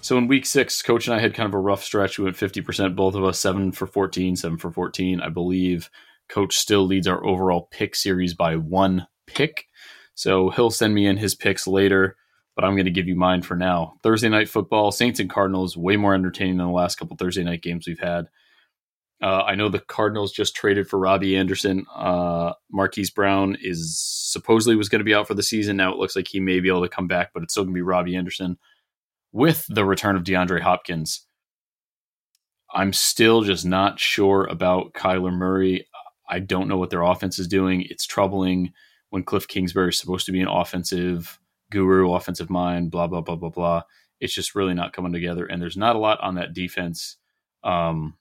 So 0.00 0.18
in 0.18 0.26
week 0.26 0.44
six, 0.44 0.82
coach 0.82 1.06
and 1.06 1.14
I 1.14 1.20
had 1.20 1.34
kind 1.34 1.46
of 1.46 1.54
a 1.54 1.60
rough 1.60 1.84
stretch. 1.84 2.18
We 2.18 2.24
went 2.24 2.36
50%, 2.36 2.96
both 2.96 3.14
of 3.14 3.22
us, 3.22 3.38
seven 3.38 3.70
for 3.70 3.86
14, 3.86 4.34
seven 4.34 4.58
for 4.58 4.72
14. 4.72 5.20
I 5.20 5.28
believe 5.28 5.88
coach 6.28 6.56
still 6.56 6.84
leads 6.84 7.06
our 7.06 7.24
overall 7.24 7.68
pick 7.70 7.94
series 7.94 8.34
by 8.34 8.56
one 8.56 9.06
pick. 9.28 9.66
So 10.16 10.50
he'll 10.50 10.70
send 10.70 10.94
me 10.94 11.06
in 11.06 11.18
his 11.18 11.36
picks 11.36 11.68
later 11.68 12.16
but 12.54 12.64
I'm 12.64 12.74
going 12.74 12.84
to 12.84 12.90
give 12.90 13.08
you 13.08 13.16
mine 13.16 13.42
for 13.42 13.56
now. 13.56 13.94
Thursday 14.02 14.28
night 14.28 14.48
football, 14.48 14.92
Saints 14.92 15.20
and 15.20 15.30
Cardinals, 15.30 15.76
way 15.76 15.96
more 15.96 16.14
entertaining 16.14 16.58
than 16.58 16.66
the 16.66 16.72
last 16.72 16.96
couple 16.96 17.16
Thursday 17.16 17.44
night 17.44 17.62
games 17.62 17.86
we've 17.86 17.98
had. 17.98 18.26
Uh, 19.22 19.44
I 19.46 19.54
know 19.54 19.68
the 19.68 19.78
Cardinals 19.78 20.32
just 20.32 20.56
traded 20.56 20.88
for 20.88 20.98
Robbie 20.98 21.36
Anderson. 21.36 21.86
Uh, 21.94 22.54
Marquise 22.70 23.10
Brown 23.10 23.56
is 23.60 23.96
supposedly 23.96 24.74
was 24.74 24.88
going 24.88 24.98
to 24.98 25.04
be 25.04 25.14
out 25.14 25.28
for 25.28 25.34
the 25.34 25.44
season. 25.44 25.76
Now 25.76 25.92
it 25.92 25.98
looks 25.98 26.16
like 26.16 26.26
he 26.26 26.40
may 26.40 26.58
be 26.58 26.68
able 26.68 26.82
to 26.82 26.88
come 26.88 27.06
back, 27.06 27.30
but 27.32 27.42
it's 27.42 27.54
still 27.54 27.62
going 27.62 27.72
to 27.72 27.78
be 27.78 27.82
Robbie 27.82 28.16
Anderson 28.16 28.58
with 29.30 29.64
the 29.68 29.84
return 29.84 30.16
of 30.16 30.24
DeAndre 30.24 30.60
Hopkins. 30.60 31.24
I'm 32.74 32.92
still 32.92 33.42
just 33.42 33.64
not 33.64 34.00
sure 34.00 34.44
about 34.46 34.94
Kyler 34.94 35.32
Murray. 35.32 35.86
I 36.28 36.40
don't 36.40 36.68
know 36.68 36.78
what 36.78 36.90
their 36.90 37.02
offense 37.02 37.38
is 37.38 37.46
doing. 37.46 37.82
It's 37.82 38.06
troubling 38.06 38.72
when 39.10 39.22
Cliff 39.22 39.46
Kingsbury 39.46 39.90
is 39.90 39.98
supposed 39.98 40.26
to 40.26 40.32
be 40.32 40.40
an 40.40 40.48
offensive 40.48 41.38
guru, 41.72 42.12
offensive 42.12 42.50
mind, 42.50 42.90
blah, 42.90 43.06
blah, 43.06 43.20
blah, 43.20 43.36
blah, 43.36 43.48
blah. 43.48 43.82
It's 44.20 44.34
just 44.34 44.54
really 44.54 44.74
not 44.74 44.92
coming 44.92 45.12
together. 45.12 45.44
And 45.46 45.60
there's 45.60 45.76
not 45.76 45.96
a 45.96 45.98
lot 45.98 46.20
on 46.20 46.36
that 46.36 46.54
defense 46.54 47.16
um, 47.64 48.16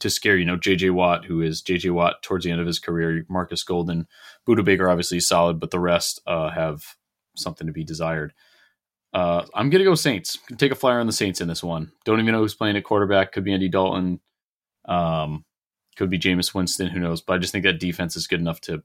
to 0.00 0.08
scare, 0.08 0.36
you 0.36 0.46
know, 0.46 0.56
JJ 0.56 0.92
Watt, 0.92 1.26
who 1.26 1.42
is 1.42 1.62
JJ 1.62 1.92
Watt 1.92 2.22
towards 2.22 2.44
the 2.44 2.50
end 2.50 2.60
of 2.60 2.66
his 2.66 2.78
career, 2.78 3.26
Marcus 3.28 3.62
Golden, 3.62 4.06
Budda 4.48 4.64
Baker, 4.64 4.88
obviously 4.88 5.20
solid, 5.20 5.60
but 5.60 5.70
the 5.70 5.80
rest 5.80 6.22
uh, 6.26 6.50
have 6.50 6.96
something 7.36 7.66
to 7.66 7.72
be 7.72 7.84
desired. 7.84 8.32
Uh, 9.12 9.44
I'm 9.54 9.70
going 9.70 9.80
to 9.80 9.88
go 9.88 9.94
Saints. 9.94 10.38
Take 10.56 10.72
a 10.72 10.76
flyer 10.76 11.00
on 11.00 11.06
the 11.06 11.12
Saints 11.12 11.40
in 11.40 11.48
this 11.48 11.62
one. 11.62 11.92
Don't 12.04 12.20
even 12.20 12.32
know 12.32 12.40
who's 12.40 12.54
playing 12.54 12.76
at 12.76 12.84
quarterback. 12.84 13.32
Could 13.32 13.44
be 13.44 13.52
Andy 13.52 13.68
Dalton. 13.68 14.20
Um, 14.84 15.44
could 15.96 16.10
be 16.10 16.18
Jameis 16.18 16.54
Winston. 16.54 16.88
Who 16.88 17.00
knows? 17.00 17.20
But 17.20 17.34
I 17.34 17.38
just 17.38 17.52
think 17.52 17.64
that 17.64 17.80
defense 17.80 18.16
is 18.16 18.26
good 18.26 18.40
enough 18.40 18.60
to 18.62 18.82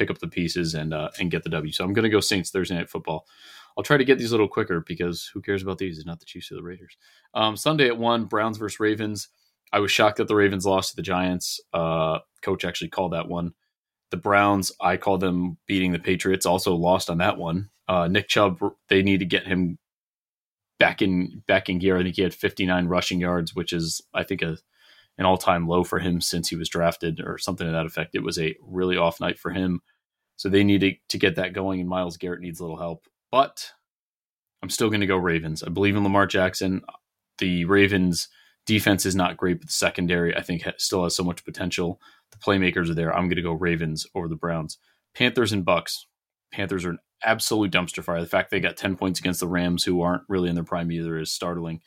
pick 0.00 0.10
up 0.10 0.18
the 0.18 0.28
pieces 0.28 0.74
and 0.74 0.94
uh, 0.94 1.10
and 1.18 1.30
get 1.30 1.44
the 1.44 1.50
W. 1.50 1.70
So 1.70 1.84
I'm 1.84 1.92
going 1.92 2.04
to 2.04 2.08
go 2.08 2.20
Saints 2.20 2.50
Thursday 2.50 2.74
night 2.74 2.88
football. 2.88 3.26
I'll 3.76 3.84
try 3.84 3.98
to 3.98 4.04
get 4.04 4.18
these 4.18 4.30
a 4.30 4.34
little 4.34 4.48
quicker 4.48 4.82
because 4.84 5.30
who 5.32 5.42
cares 5.42 5.62
about 5.62 5.78
these? 5.78 5.98
It's 5.98 6.06
not 6.06 6.18
the 6.18 6.24
Chiefs 6.24 6.50
or 6.50 6.56
the 6.56 6.62
Raiders. 6.62 6.96
Um, 7.34 7.56
Sunday 7.56 7.86
at 7.86 7.98
one, 7.98 8.24
Browns 8.24 8.56
versus 8.56 8.80
Ravens. 8.80 9.28
I 9.72 9.78
was 9.78 9.92
shocked 9.92 10.16
that 10.16 10.26
the 10.26 10.34
Ravens 10.34 10.66
lost 10.66 10.90
to 10.90 10.96
the 10.96 11.02
Giants. 11.02 11.60
Uh, 11.72 12.20
coach 12.42 12.64
actually 12.64 12.88
called 12.88 13.12
that 13.12 13.28
one. 13.28 13.52
The 14.10 14.16
Browns, 14.16 14.72
I 14.80 14.96
call 14.96 15.18
them 15.18 15.58
beating 15.66 15.92
the 15.92 16.00
Patriots. 16.00 16.46
Also 16.46 16.74
lost 16.74 17.10
on 17.10 17.18
that 17.18 17.38
one. 17.38 17.68
Uh, 17.86 18.08
Nick 18.08 18.28
Chubb, 18.28 18.58
they 18.88 19.02
need 19.02 19.20
to 19.20 19.26
get 19.26 19.46
him 19.46 19.78
back 20.80 21.02
in 21.02 21.44
back 21.46 21.68
in 21.68 21.78
gear. 21.78 21.98
I 21.98 22.02
think 22.02 22.16
he 22.16 22.22
had 22.22 22.34
59 22.34 22.86
rushing 22.86 23.20
yards, 23.20 23.54
which 23.54 23.72
is 23.72 24.00
I 24.14 24.24
think 24.24 24.42
a 24.42 24.56
an 25.20 25.26
all 25.26 25.38
time 25.38 25.68
low 25.68 25.84
for 25.84 26.00
him 26.00 26.20
since 26.20 26.48
he 26.48 26.56
was 26.56 26.68
drafted 26.68 27.20
or 27.20 27.38
something 27.38 27.66
to 27.66 27.72
that 27.72 27.86
effect. 27.86 28.14
It 28.14 28.24
was 28.24 28.38
a 28.38 28.56
really 28.62 28.96
off 28.96 29.20
night 29.20 29.38
for 29.38 29.50
him. 29.50 29.82
So 30.36 30.48
they 30.48 30.64
need 30.64 30.80
to, 30.80 30.94
to 31.10 31.18
get 31.18 31.36
that 31.36 31.52
going, 31.52 31.78
and 31.78 31.88
Myles 31.88 32.16
Garrett 32.16 32.40
needs 32.40 32.58
a 32.58 32.62
little 32.64 32.78
help. 32.78 33.06
But 33.30 33.70
I'm 34.62 34.70
still 34.70 34.88
going 34.88 35.02
to 35.02 35.06
go 35.06 35.18
Ravens. 35.18 35.62
I 35.62 35.68
believe 35.68 35.94
in 35.94 36.02
Lamar 36.02 36.26
Jackson. 36.26 36.80
The 37.38 37.66
Ravens 37.66 38.28
defense 38.64 39.04
is 39.04 39.14
not 39.14 39.36
great, 39.36 39.58
but 39.58 39.68
the 39.68 39.74
secondary 39.74 40.34
I 40.34 40.40
think 40.40 40.64
still 40.78 41.04
has 41.04 41.14
so 41.14 41.22
much 41.22 41.44
potential. 41.44 42.00
The 42.32 42.38
playmakers 42.38 42.88
are 42.88 42.94
there. 42.94 43.14
I'm 43.14 43.26
going 43.26 43.36
to 43.36 43.42
go 43.42 43.52
Ravens 43.52 44.06
over 44.14 44.26
the 44.26 44.36
Browns. 44.36 44.78
Panthers 45.14 45.52
and 45.52 45.64
Bucks. 45.64 46.06
Panthers 46.50 46.86
are 46.86 46.90
an 46.90 46.98
absolute 47.22 47.70
dumpster 47.70 48.02
fire. 48.02 48.20
The 48.22 48.26
fact 48.26 48.50
they 48.50 48.60
got 48.60 48.78
10 48.78 48.96
points 48.96 49.20
against 49.20 49.40
the 49.40 49.48
Rams, 49.48 49.84
who 49.84 50.00
aren't 50.00 50.22
really 50.28 50.48
in 50.48 50.54
their 50.54 50.64
prime 50.64 50.90
either, 50.90 51.18
is 51.18 51.30
startling. 51.30 51.82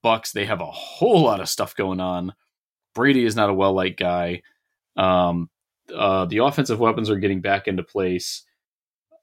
Bucks, 0.00 0.30
they 0.30 0.46
have 0.46 0.60
a 0.60 0.66
whole 0.66 1.22
lot 1.22 1.40
of 1.40 1.48
stuff 1.48 1.74
going 1.74 1.98
on. 1.98 2.34
Brady 2.94 3.24
is 3.24 3.36
not 3.36 3.50
a 3.50 3.54
well 3.54 3.72
liked 3.72 3.98
guy. 3.98 4.42
Um, 4.96 5.48
Uh, 5.94 6.26
the 6.26 6.38
offensive 6.38 6.78
weapons 6.80 7.08
are 7.08 7.16
getting 7.18 7.40
back 7.40 7.66
into 7.66 7.82
place, 7.82 8.44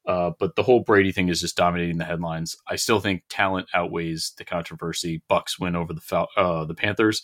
uh, 0.08 0.32
but 0.40 0.56
the 0.56 0.64
whole 0.64 0.80
Brady 0.80 1.12
thing 1.12 1.30
is 1.30 1.42
just 1.42 1.56
dominating 1.56 1.98
the 2.00 2.06
headlines. 2.06 2.58
I 2.68 2.76
still 2.76 3.00
think 3.00 3.24
talent 3.30 3.68
outweighs 3.74 4.34
the 4.38 4.46
controversy. 4.46 5.22
Bucks 5.30 5.60
win 5.60 5.76
over 5.76 5.94
the 5.94 6.02
Fal- 6.02 6.30
uh, 6.36 6.66
the 6.66 6.74
Panthers. 6.74 7.22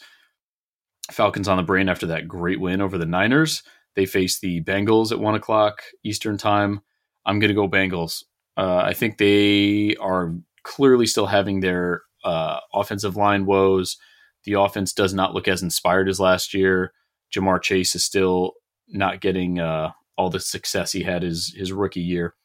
Falcons 1.12 1.48
on 1.48 1.58
the 1.58 1.64
brain 1.64 1.90
after 1.90 2.06
that 2.08 2.28
great 2.28 2.60
win 2.60 2.82
over 2.82 2.98
the 3.00 3.06
Niners. 3.06 3.64
They 3.96 4.06
face 4.06 4.40
the 4.40 4.62
Bengals 4.64 5.12
at 5.12 5.20
one 5.20 5.36
o'clock 5.36 5.82
Eastern 6.04 6.38
time. 6.38 6.82
I'm 7.26 7.40
going 7.40 7.50
to 7.50 7.56
go 7.56 7.68
Bengals. 7.68 8.24
Uh, 8.58 8.78
I 8.86 8.94
think 8.94 9.18
they 9.18 9.96
are 10.00 10.36
clearly 10.64 11.08
still 11.08 11.26
having 11.26 11.60
their 11.62 12.04
uh, 12.24 12.60
offensive 12.74 13.16
line 13.16 13.46
woes. 13.48 13.98
The 14.44 14.54
offense 14.54 14.94
does 14.94 15.14
not 15.14 15.34
look 15.34 15.48
as 15.48 15.62
inspired 15.62 16.10
as 16.10 16.20
last 16.20 16.54
year. 16.54 16.94
Ja'Marr 17.36 17.62
Chase 17.62 17.96
is 17.96 18.04
still 18.04 18.54
not 18.88 19.22
getting 19.22 19.60
uh, 19.60 19.92
all 20.18 20.30
the 20.30 20.40
success 20.40 20.92
he 20.92 21.04
had 21.04 21.24
his 21.24 21.54
his 21.56 21.72
rookie 21.72 22.02
year, 22.02 22.36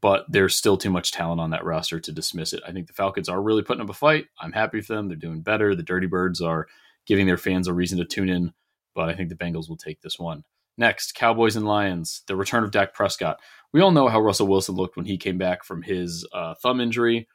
but 0.00 0.24
there's 0.28 0.56
still 0.56 0.76
too 0.76 0.90
much 0.90 1.12
talent 1.12 1.40
on 1.40 1.50
that 1.50 1.64
roster 1.64 2.00
to 2.00 2.12
dismiss 2.12 2.52
it. 2.52 2.62
I 2.66 2.72
think 2.72 2.86
the 2.86 2.92
Falcons 2.92 3.28
are 3.28 3.42
really 3.42 3.62
putting 3.62 3.82
up 3.82 3.90
a 3.90 3.94
fight. 3.94 4.26
I'm 4.40 4.52
happy 4.52 4.80
for 4.80 4.94
them. 4.94 5.08
They're 5.08 5.16
doing 5.16 5.42
better. 5.42 5.74
The 5.74 5.82
Dirty 5.82 6.06
Birds 6.06 6.40
are 6.40 6.66
giving 7.06 7.26
their 7.26 7.36
fans 7.36 7.68
a 7.68 7.74
reason 7.74 7.98
to 7.98 8.04
tune 8.04 8.28
in, 8.28 8.52
but 8.94 9.08
I 9.08 9.14
think 9.14 9.28
the 9.28 9.34
Bengals 9.34 9.68
will 9.68 9.76
take 9.76 10.00
this 10.00 10.18
one. 10.18 10.44
Next, 10.78 11.14
Cowboys 11.14 11.56
and 11.56 11.66
Lions, 11.66 12.22
the 12.26 12.36
return 12.36 12.64
of 12.64 12.70
Dak 12.70 12.94
Prescott. 12.94 13.38
We 13.72 13.80
all 13.80 13.90
know 13.90 14.08
how 14.08 14.20
Russell 14.20 14.46
Wilson 14.46 14.76
looked 14.76 14.96
when 14.96 15.06
he 15.06 15.18
came 15.18 15.36
back 15.36 15.64
from 15.64 15.82
his 15.82 16.26
uh, 16.32 16.54
thumb 16.62 16.80
injury. 16.80 17.28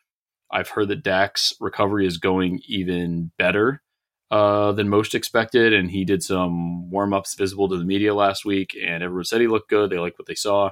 I've 0.51 0.69
heard 0.69 0.87
that 0.87 1.03
Dak's 1.03 1.53
recovery 1.59 2.07
is 2.07 2.17
going 2.17 2.61
even 2.67 3.31
better 3.37 3.83
uh, 4.31 4.71
than 4.71 4.89
most 4.89 5.15
expected, 5.15 5.73
and 5.73 5.91
he 5.91 6.03
did 6.05 6.23
some 6.23 6.89
warm 6.89 7.13
ups 7.13 7.35
visible 7.35 7.69
to 7.69 7.77
the 7.77 7.85
media 7.85 8.13
last 8.13 8.45
week, 8.45 8.75
and 8.81 9.03
everyone 9.03 9.25
said 9.25 9.41
he 9.41 9.47
looked 9.47 9.69
good. 9.69 9.89
They 9.89 9.99
liked 9.99 10.19
what 10.19 10.27
they 10.27 10.35
saw. 10.35 10.71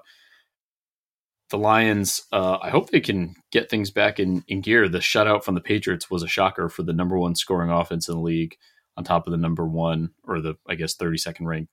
The 1.50 1.58
Lions, 1.58 2.24
uh, 2.32 2.58
I 2.62 2.70
hope 2.70 2.90
they 2.90 3.00
can 3.00 3.36
get 3.52 3.70
things 3.70 3.92
back 3.92 4.20
in, 4.20 4.44
in 4.48 4.62
gear. 4.62 4.90
The 4.90 4.98
shutout 5.00 5.44
from 5.44 5.54
the 5.54 5.62
Patriots 5.62 6.10
was 6.10 6.24
a 6.24 6.28
shocker 6.28 6.68
for 6.68 6.82
the 6.82 6.94
number 6.94 7.18
one 7.20 7.36
scoring 7.36 7.70
offense 7.70 8.08
in 8.08 8.16
the 8.16 8.22
league, 8.22 8.58
on 8.98 9.04
top 9.04 9.28
of 9.28 9.32
the 9.32 9.38
number 9.38 9.68
one 9.68 10.12
or 10.24 10.42
the 10.42 10.56
I 10.68 10.76
guess 10.76 10.96
thirty 10.96 11.18
second 11.18 11.48
ranked 11.48 11.72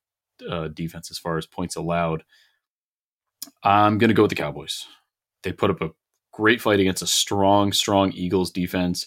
uh, 0.49 0.69
defense 0.69 1.11
as 1.11 1.19
far 1.19 1.39
as 1.39 1.47
points 1.47 1.77
allowed. 1.77 2.25
I'm 3.63 3.97
going 3.99 4.09
to 4.09 4.15
go 4.15 4.23
with 4.23 4.31
the 4.31 4.37
Cowboys. 4.37 4.87
They 5.43 5.53
put 5.53 5.71
up 5.71 5.81
a 5.81 5.91
great 6.33 6.61
fight 6.61 6.81
against 6.81 7.03
a 7.03 7.07
strong, 7.07 7.73
strong 7.73 8.13
Eagles 8.13 8.51
defense. 8.51 9.07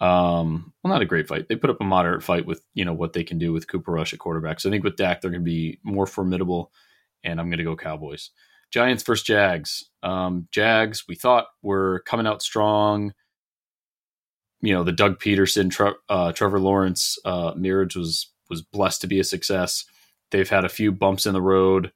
Um, 0.00 0.74
well, 0.82 0.92
not 0.92 1.02
a 1.02 1.06
great 1.06 1.26
fight. 1.26 1.48
They 1.48 1.56
put 1.56 1.70
up 1.70 1.80
a 1.80 1.84
moderate 1.84 2.22
fight 2.22 2.46
with 2.46 2.62
you 2.74 2.84
know 2.84 2.92
what 2.92 3.12
they 3.12 3.24
can 3.24 3.38
do 3.38 3.52
with 3.52 3.68
Cooper 3.68 3.92
Rush 3.92 4.12
at 4.12 4.18
quarterback. 4.18 4.60
So 4.60 4.68
I 4.68 4.72
think 4.72 4.84
with 4.84 4.96
Dak, 4.96 5.20
they're 5.20 5.30
going 5.30 5.42
to 5.42 5.44
be 5.44 5.78
more 5.82 6.06
formidable, 6.06 6.70
and 7.24 7.40
I'm 7.40 7.48
going 7.48 7.58
to 7.58 7.64
go 7.64 7.76
Cowboys. 7.76 8.30
Giants 8.70 9.02
versus 9.02 9.24
Jags. 9.24 9.84
Um, 10.02 10.48
Jags, 10.50 11.04
we 11.08 11.14
thought 11.14 11.46
were 11.62 12.02
coming 12.06 12.26
out 12.26 12.42
strong. 12.42 13.14
You 14.60 14.74
know, 14.74 14.84
the 14.84 14.92
Doug 14.92 15.20
Pederson, 15.20 15.94
uh, 16.08 16.32
Trevor 16.32 16.60
Lawrence 16.60 17.18
uh, 17.24 17.52
marriage 17.56 17.96
was 17.96 18.30
was 18.50 18.62
blessed 18.62 19.00
to 19.00 19.06
be 19.06 19.18
a 19.18 19.24
success. 19.24 19.84
They've 20.30 20.48
had 20.48 20.64
a 20.64 20.70
few 20.70 20.92
bumps 20.92 21.26
in 21.26 21.32
the 21.32 21.42
road. 21.42 21.92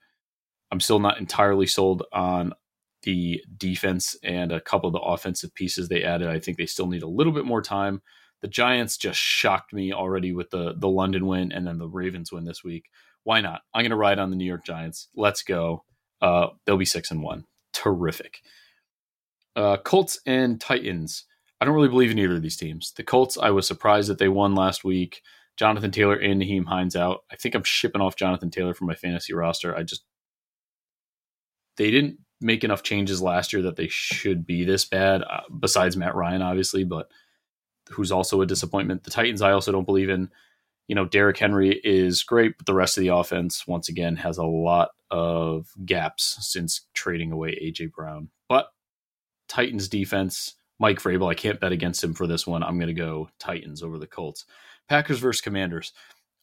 I'm 0.71 0.80
still 0.80 1.00
not 1.00 1.19
entirely 1.19 1.66
sold 1.66 2.04
on 2.12 2.52
the 3.02 3.42
defense 3.57 4.16
and 4.23 4.52
a 4.52 4.61
couple 4.61 4.88
of 4.88 4.92
the 4.92 5.00
offensive 5.00 5.54
pieces 5.54 5.88
they 5.88 6.02
added. 6.02 6.28
I 6.28 6.38
think 6.38 6.59
they 6.59 6.66
still 6.66 6.87
need 6.87 7.02
a 7.02 7.09
little 7.09 7.33
bit 7.33 7.45
more 7.45 7.62
time. 7.62 8.02
The 8.42 8.49
Giants 8.49 8.97
just 8.97 9.19
shocked 9.19 9.73
me 9.73 9.92
already 9.92 10.33
with 10.33 10.50
the 10.50 10.75
the 10.76 10.88
London 10.88 11.26
win 11.26 11.52
and 11.52 11.66
then 11.66 11.78
the 11.78 11.88
Ravens 11.88 12.33
win 12.33 12.45
this 12.45 12.64
week. 12.64 12.87
Why 13.25 13.40
not? 13.40 13.62
I'm 13.75 13.83
going 13.83 13.90
to 13.90 13.97
ride 13.97 14.19
on 14.19 14.30
the 14.30 14.37
New 14.37 14.47
York 14.47 14.64
Giants. 14.64 15.09
Let's 15.14 15.42
go. 15.42 15.85
Uh, 16.23 16.49
they'll 16.64 16.76
be 16.76 16.87
six 16.87 17.11
and 17.11 17.23
one. 17.23 17.45
Terrific. 17.73 18.40
Uh, 19.57 19.76
Colts 19.76 20.21
and 20.26 20.61
Titans. 20.61 21.25
I 21.61 21.66
don't 21.66 21.75
really 21.75 21.88
believe 21.88 22.11
in 22.11 22.19
either 22.19 22.37
of 22.37 22.42
these 22.42 22.57
teams. 22.57 22.92
The 22.92 23.02
Colts, 23.02 23.37
I 23.37 23.50
was 23.50 23.66
surprised 23.66 24.09
that 24.09 24.19
they 24.19 24.28
won 24.28 24.54
last 24.54 24.85
week. 24.85 25.23
Jonathan 25.59 25.90
Taylor 25.90 26.14
and 26.16 26.40
Nyheim 26.40 26.64
Hines 26.64 26.97
out. 26.97 27.25
I 27.30 27.37
think 27.37 27.54
I'm 27.54 27.64
shipping 27.64 28.00
off 28.00 28.16
Jonathan 28.16 28.50
Taylor 28.50 28.73
from 28.73 28.87
my 28.87 28.95
fantasy 28.95 29.35
roster. 29.35 29.76
I 29.76 29.83
just 29.83 30.04
they 31.76 31.90
didn't 31.90 32.19
make 32.40 32.64
enough 32.64 32.82
changes 32.82 33.20
last 33.20 33.52
year 33.52 33.62
that 33.62 33.76
they 33.76 33.88
should 33.88 34.47
be 34.47 34.64
this 34.64 34.85
bad. 34.85 35.23
Uh, 35.23 35.42
besides 35.59 35.97
Matt 35.97 36.14
Ryan, 36.14 36.42
obviously, 36.42 36.85
but 36.85 37.11
who's 37.90 38.12
also 38.12 38.40
a 38.40 38.47
disappointment. 38.47 39.04
The 39.04 39.11
Titans, 39.11 39.42
I 39.42 39.52
also 39.52 39.73
don't 39.73 39.85
believe 39.85 40.11
in. 40.11 40.30
You 40.88 40.97
know, 40.97 41.04
Derrick 41.04 41.38
Henry 41.38 41.80
is 41.85 42.25
great, 42.25 42.56
but 42.56 42.66
the 42.66 42.75
rest 42.75 42.99
of 42.99 43.02
the 43.02 43.14
offense, 43.14 43.64
once 43.66 43.88
again, 43.88 44.16
has 44.16 44.38
a 44.38 44.44
lot 44.44 44.90
of 45.11 45.68
gaps 45.85 46.37
since 46.40 46.87
trading 46.94 47.30
away 47.30 47.50
AJ 47.62 47.92
Brown. 47.92 48.28
But 48.49 48.66
Titans 49.49 49.88
defense, 49.88 50.54
Mike 50.80 50.99
Vrabel, 50.99 51.30
I 51.30 51.35
can't 51.35 51.61
bet 51.61 51.70
against 51.70 52.02
him 52.02 52.12
for 52.12 52.26
this 52.26 52.44
one. 52.44 52.64
I'm 52.64 52.76
going 52.76 52.88
to 52.88 52.94
go 52.94 53.28
Titans 53.38 53.85
over 53.85 53.99
the 53.99 54.06
Colts. 54.09 54.47
Packers 54.88 55.20
versus 55.20 55.40
Commanders. 55.40 55.92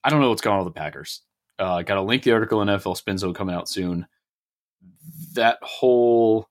I 0.03 0.09
don't 0.09 0.21
know 0.21 0.29
what's 0.29 0.41
going 0.41 0.57
on 0.57 0.63
with 0.63 0.73
the 0.73 0.79
Packers. 0.79 1.21
Uh, 1.59 1.75
I 1.75 1.83
got 1.83 1.97
a 1.97 2.01
link 2.01 2.23
the 2.23 2.31
article 2.31 2.61
in 2.61 2.69
NFL 2.69 2.95
Spin 2.95 3.17
Zone 3.17 3.33
coming 3.33 3.55
out 3.55 3.67
soon. 3.67 4.07
That 5.34 5.58
whole 5.62 6.50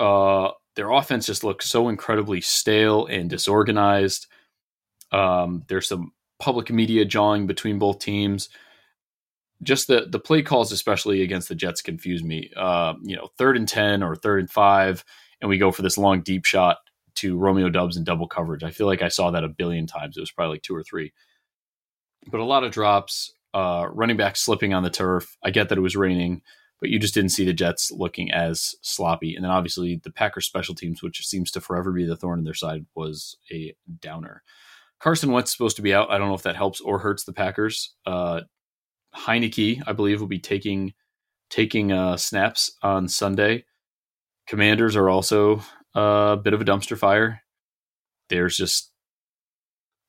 uh, 0.00 0.50
their 0.76 0.90
offense 0.90 1.26
just 1.26 1.44
looks 1.44 1.68
so 1.68 1.88
incredibly 1.88 2.40
stale 2.40 3.06
and 3.06 3.28
disorganized. 3.28 4.26
Um, 5.10 5.64
there's 5.68 5.88
some 5.88 6.12
public 6.38 6.70
media 6.70 7.04
jawing 7.04 7.46
between 7.46 7.78
both 7.78 7.98
teams. 7.98 8.48
Just 9.62 9.88
the 9.88 10.06
the 10.08 10.20
play 10.20 10.42
calls, 10.42 10.70
especially 10.70 11.22
against 11.22 11.48
the 11.48 11.56
Jets, 11.56 11.82
confuse 11.82 12.22
me. 12.22 12.50
Uh, 12.56 12.94
you 13.02 13.16
know, 13.16 13.28
third 13.38 13.56
and 13.56 13.66
ten 13.66 14.02
or 14.04 14.14
third 14.14 14.40
and 14.40 14.50
five, 14.50 15.04
and 15.40 15.48
we 15.48 15.58
go 15.58 15.72
for 15.72 15.82
this 15.82 15.98
long 15.98 16.22
deep 16.22 16.44
shot 16.44 16.78
to 17.16 17.36
Romeo 17.36 17.68
Doubs 17.68 17.96
in 17.96 18.04
double 18.04 18.28
coverage. 18.28 18.62
I 18.62 18.70
feel 18.70 18.86
like 18.86 19.02
I 19.02 19.08
saw 19.08 19.32
that 19.32 19.42
a 19.42 19.48
billion 19.48 19.88
times. 19.88 20.16
It 20.16 20.20
was 20.20 20.30
probably 20.30 20.54
like 20.54 20.62
two 20.62 20.76
or 20.76 20.84
three. 20.84 21.12
But 22.30 22.38
a 22.38 22.44
lot 22.44 22.62
of 22.62 22.70
drops, 22.70 23.32
uh, 23.52 23.86
running 23.90 24.16
back 24.16 24.36
slipping 24.36 24.74
on 24.74 24.84
the 24.84 24.90
turf. 24.90 25.36
I 25.42 25.50
get 25.50 25.70
that 25.70 25.78
it 25.78 25.82
was 25.82 25.96
raining, 25.96 26.42
but 26.80 26.90
you 26.90 26.98
just 26.98 27.14
didn't 27.14 27.30
see 27.30 27.44
the 27.44 27.52
Jets 27.52 27.90
looking 27.90 28.30
as 28.30 28.74
sloppy. 28.82 29.34
And 29.34 29.44
then 29.44 29.50
obviously 29.50 30.00
the 30.02 30.12
Packers 30.12 30.46
special 30.46 30.74
teams, 30.74 31.02
which 31.02 31.26
seems 31.26 31.50
to 31.52 31.60
forever 31.60 31.92
be 31.92 32.04
the 32.04 32.16
thorn 32.16 32.38
in 32.38 32.44
their 32.44 32.54
side, 32.54 32.86
was 32.94 33.36
a 33.52 33.74
downer. 34.00 34.42
Carson 35.00 35.32
Wentz 35.32 35.52
supposed 35.52 35.76
to 35.76 35.82
be 35.82 35.94
out. 35.94 36.10
I 36.10 36.18
don't 36.18 36.28
know 36.28 36.34
if 36.34 36.42
that 36.42 36.56
helps 36.56 36.80
or 36.80 36.98
hurts 36.98 37.24
the 37.24 37.32
Packers. 37.32 37.94
Uh, 38.04 38.42
Heinicke, 39.14 39.82
I 39.86 39.92
believe, 39.92 40.20
will 40.20 40.28
be 40.28 40.38
taking 40.38 40.94
taking 41.50 41.92
uh, 41.92 42.16
snaps 42.16 42.70
on 42.82 43.08
Sunday. 43.08 43.64
Commanders 44.46 44.96
are 44.96 45.08
also 45.08 45.62
a 45.94 46.36
bit 46.42 46.52
of 46.52 46.60
a 46.60 46.64
dumpster 46.64 46.98
fire. 46.98 47.42
There's 48.28 48.56
just 48.56 48.92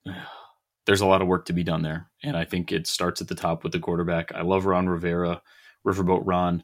there's 0.85 1.01
a 1.01 1.05
lot 1.05 1.21
of 1.21 1.27
work 1.27 1.45
to 1.45 1.53
be 1.53 1.63
done 1.63 1.81
there, 1.81 2.09
and 2.23 2.35
I 2.35 2.45
think 2.45 2.71
it 2.71 2.87
starts 2.87 3.21
at 3.21 3.27
the 3.27 3.35
top 3.35 3.63
with 3.63 3.73
the 3.73 3.79
quarterback. 3.79 4.33
I 4.33 4.41
love 4.41 4.65
Ron 4.65 4.89
Rivera, 4.89 5.41
Riverboat 5.89 6.21
Ron. 6.25 6.63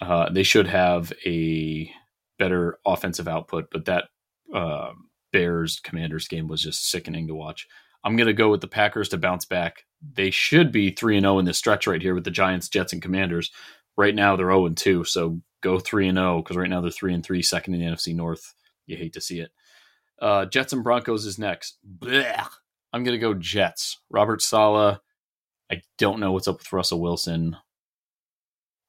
Uh, 0.00 0.30
they 0.30 0.42
should 0.42 0.66
have 0.66 1.12
a 1.24 1.90
better 2.38 2.78
offensive 2.84 3.28
output, 3.28 3.66
but 3.70 3.84
that 3.86 4.04
uh, 4.52 4.90
Bears 5.32 5.80
Commanders 5.80 6.28
game 6.28 6.48
was 6.48 6.62
just 6.62 6.90
sickening 6.90 7.28
to 7.28 7.34
watch. 7.34 7.66
I'm 8.02 8.16
going 8.16 8.26
to 8.26 8.34
go 8.34 8.50
with 8.50 8.60
the 8.60 8.68
Packers 8.68 9.08
to 9.10 9.18
bounce 9.18 9.46
back. 9.46 9.84
They 10.02 10.30
should 10.30 10.72
be 10.72 10.90
3 10.90 11.16
and 11.16 11.24
0 11.24 11.38
in 11.38 11.44
this 11.46 11.58
stretch 11.58 11.86
right 11.86 12.02
here 12.02 12.14
with 12.14 12.24
the 12.24 12.30
Giants, 12.30 12.68
Jets, 12.68 12.92
and 12.92 13.00
Commanders. 13.00 13.50
Right 13.96 14.14
now 14.14 14.36
they're 14.36 14.50
0 14.50 14.66
and 14.66 14.76
2, 14.76 15.04
so 15.04 15.40
go 15.64 15.80
three 15.80 16.06
and 16.06 16.18
zero 16.18 16.42
because 16.42 16.56
right 16.56 16.68
now 16.70 16.80
they're 16.80 16.90
three 16.90 17.14
and 17.14 17.24
three, 17.24 17.42
second 17.42 17.74
in 17.74 17.80
the 17.80 17.86
NFC 17.86 18.14
North. 18.14 18.54
You 18.86 18.96
hate 18.96 19.14
to 19.14 19.20
see 19.20 19.40
it. 19.40 19.50
Uh, 20.20 20.44
Jets 20.44 20.72
and 20.72 20.84
Broncos 20.84 21.24
is 21.24 21.38
next. 21.38 21.78
Blech. 21.98 22.46
I'm 22.92 23.02
gonna 23.02 23.18
go 23.18 23.34
Jets. 23.34 23.98
Robert 24.10 24.42
Saleh. 24.42 25.00
I 25.72 25.80
don't 25.98 26.20
know 26.20 26.30
what's 26.30 26.46
up 26.46 26.58
with 26.58 26.72
Russell 26.72 27.00
Wilson. 27.00 27.56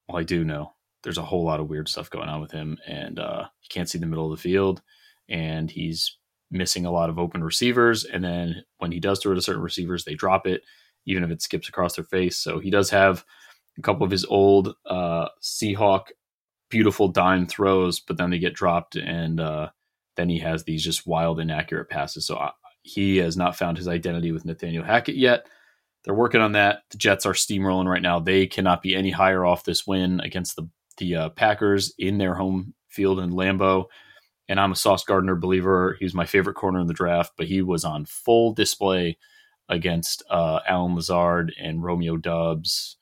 Well, 0.08 0.18
I 0.18 0.22
do 0.22 0.44
know 0.44 0.72
there's 1.02 1.18
a 1.18 1.22
whole 1.22 1.44
lot 1.44 1.60
of 1.60 1.68
weird 1.68 1.88
stuff 1.88 2.10
going 2.10 2.28
on 2.28 2.40
with 2.40 2.52
him, 2.52 2.78
and 2.86 3.18
uh, 3.18 3.46
he 3.60 3.68
can't 3.68 3.88
see 3.88 3.98
the 3.98 4.06
middle 4.06 4.30
of 4.30 4.36
the 4.36 4.42
field, 4.42 4.82
and 5.28 5.70
he's 5.70 6.16
missing 6.50 6.86
a 6.86 6.90
lot 6.92 7.10
of 7.10 7.18
open 7.18 7.42
receivers. 7.42 8.04
And 8.04 8.24
then 8.24 8.64
when 8.78 8.92
he 8.92 9.00
does 9.00 9.20
throw 9.20 9.34
to 9.34 9.42
certain 9.42 9.62
receivers, 9.62 10.04
they 10.04 10.14
drop 10.14 10.46
it, 10.46 10.62
even 11.06 11.24
if 11.24 11.30
it 11.30 11.42
skips 11.42 11.68
across 11.68 11.96
their 11.96 12.04
face. 12.04 12.36
So 12.36 12.58
he 12.60 12.70
does 12.70 12.90
have 12.90 13.24
a 13.78 13.82
couple 13.82 14.04
of 14.04 14.10
his 14.10 14.24
old 14.24 14.74
uh, 14.86 15.28
Seahawk 15.42 16.06
beautiful 16.68 17.08
dime 17.08 17.46
throws, 17.46 18.00
but 18.00 18.16
then 18.16 18.30
they 18.30 18.38
get 18.38 18.54
dropped, 18.54 18.96
and 18.96 19.40
uh, 19.40 19.68
then 20.16 20.28
he 20.28 20.38
has 20.40 20.64
these 20.64 20.82
just 20.82 21.06
wild, 21.06 21.40
inaccurate 21.40 21.88
passes. 21.88 22.26
So 22.26 22.36
uh, 22.36 22.50
he 22.82 23.18
has 23.18 23.36
not 23.36 23.56
found 23.56 23.76
his 23.76 23.88
identity 23.88 24.32
with 24.32 24.44
Nathaniel 24.44 24.84
Hackett 24.84 25.16
yet. 25.16 25.46
They're 26.06 26.14
working 26.14 26.40
on 26.40 26.52
that. 26.52 26.84
The 26.90 26.98
Jets 26.98 27.26
are 27.26 27.32
steamrolling 27.32 27.90
right 27.90 28.00
now. 28.00 28.20
They 28.20 28.46
cannot 28.46 28.80
be 28.80 28.94
any 28.94 29.10
higher 29.10 29.44
off 29.44 29.64
this 29.64 29.86
win 29.86 30.20
against 30.20 30.56
the 30.56 30.68
the 30.98 31.14
uh, 31.14 31.28
Packers 31.30 31.92
in 31.98 32.16
their 32.16 32.34
home 32.34 32.72
field 32.88 33.18
in 33.18 33.32
Lambeau. 33.32 33.86
And 34.48 34.58
I'm 34.58 34.72
a 34.72 34.76
Sauce 34.76 35.04
Gardner 35.04 35.34
believer. 35.34 35.96
He 35.98 36.06
was 36.06 36.14
my 36.14 36.24
favorite 36.24 36.54
corner 36.54 36.80
in 36.80 36.86
the 36.86 36.94
draft, 36.94 37.32
but 37.36 37.48
he 37.48 37.60
was 37.60 37.84
on 37.84 38.06
full 38.06 38.54
display 38.54 39.18
against 39.68 40.22
uh, 40.30 40.60
Allen 40.66 40.94
Lazard 40.94 41.52
and 41.60 41.82
Romeo 41.82 42.16
Doubs. 42.16 42.96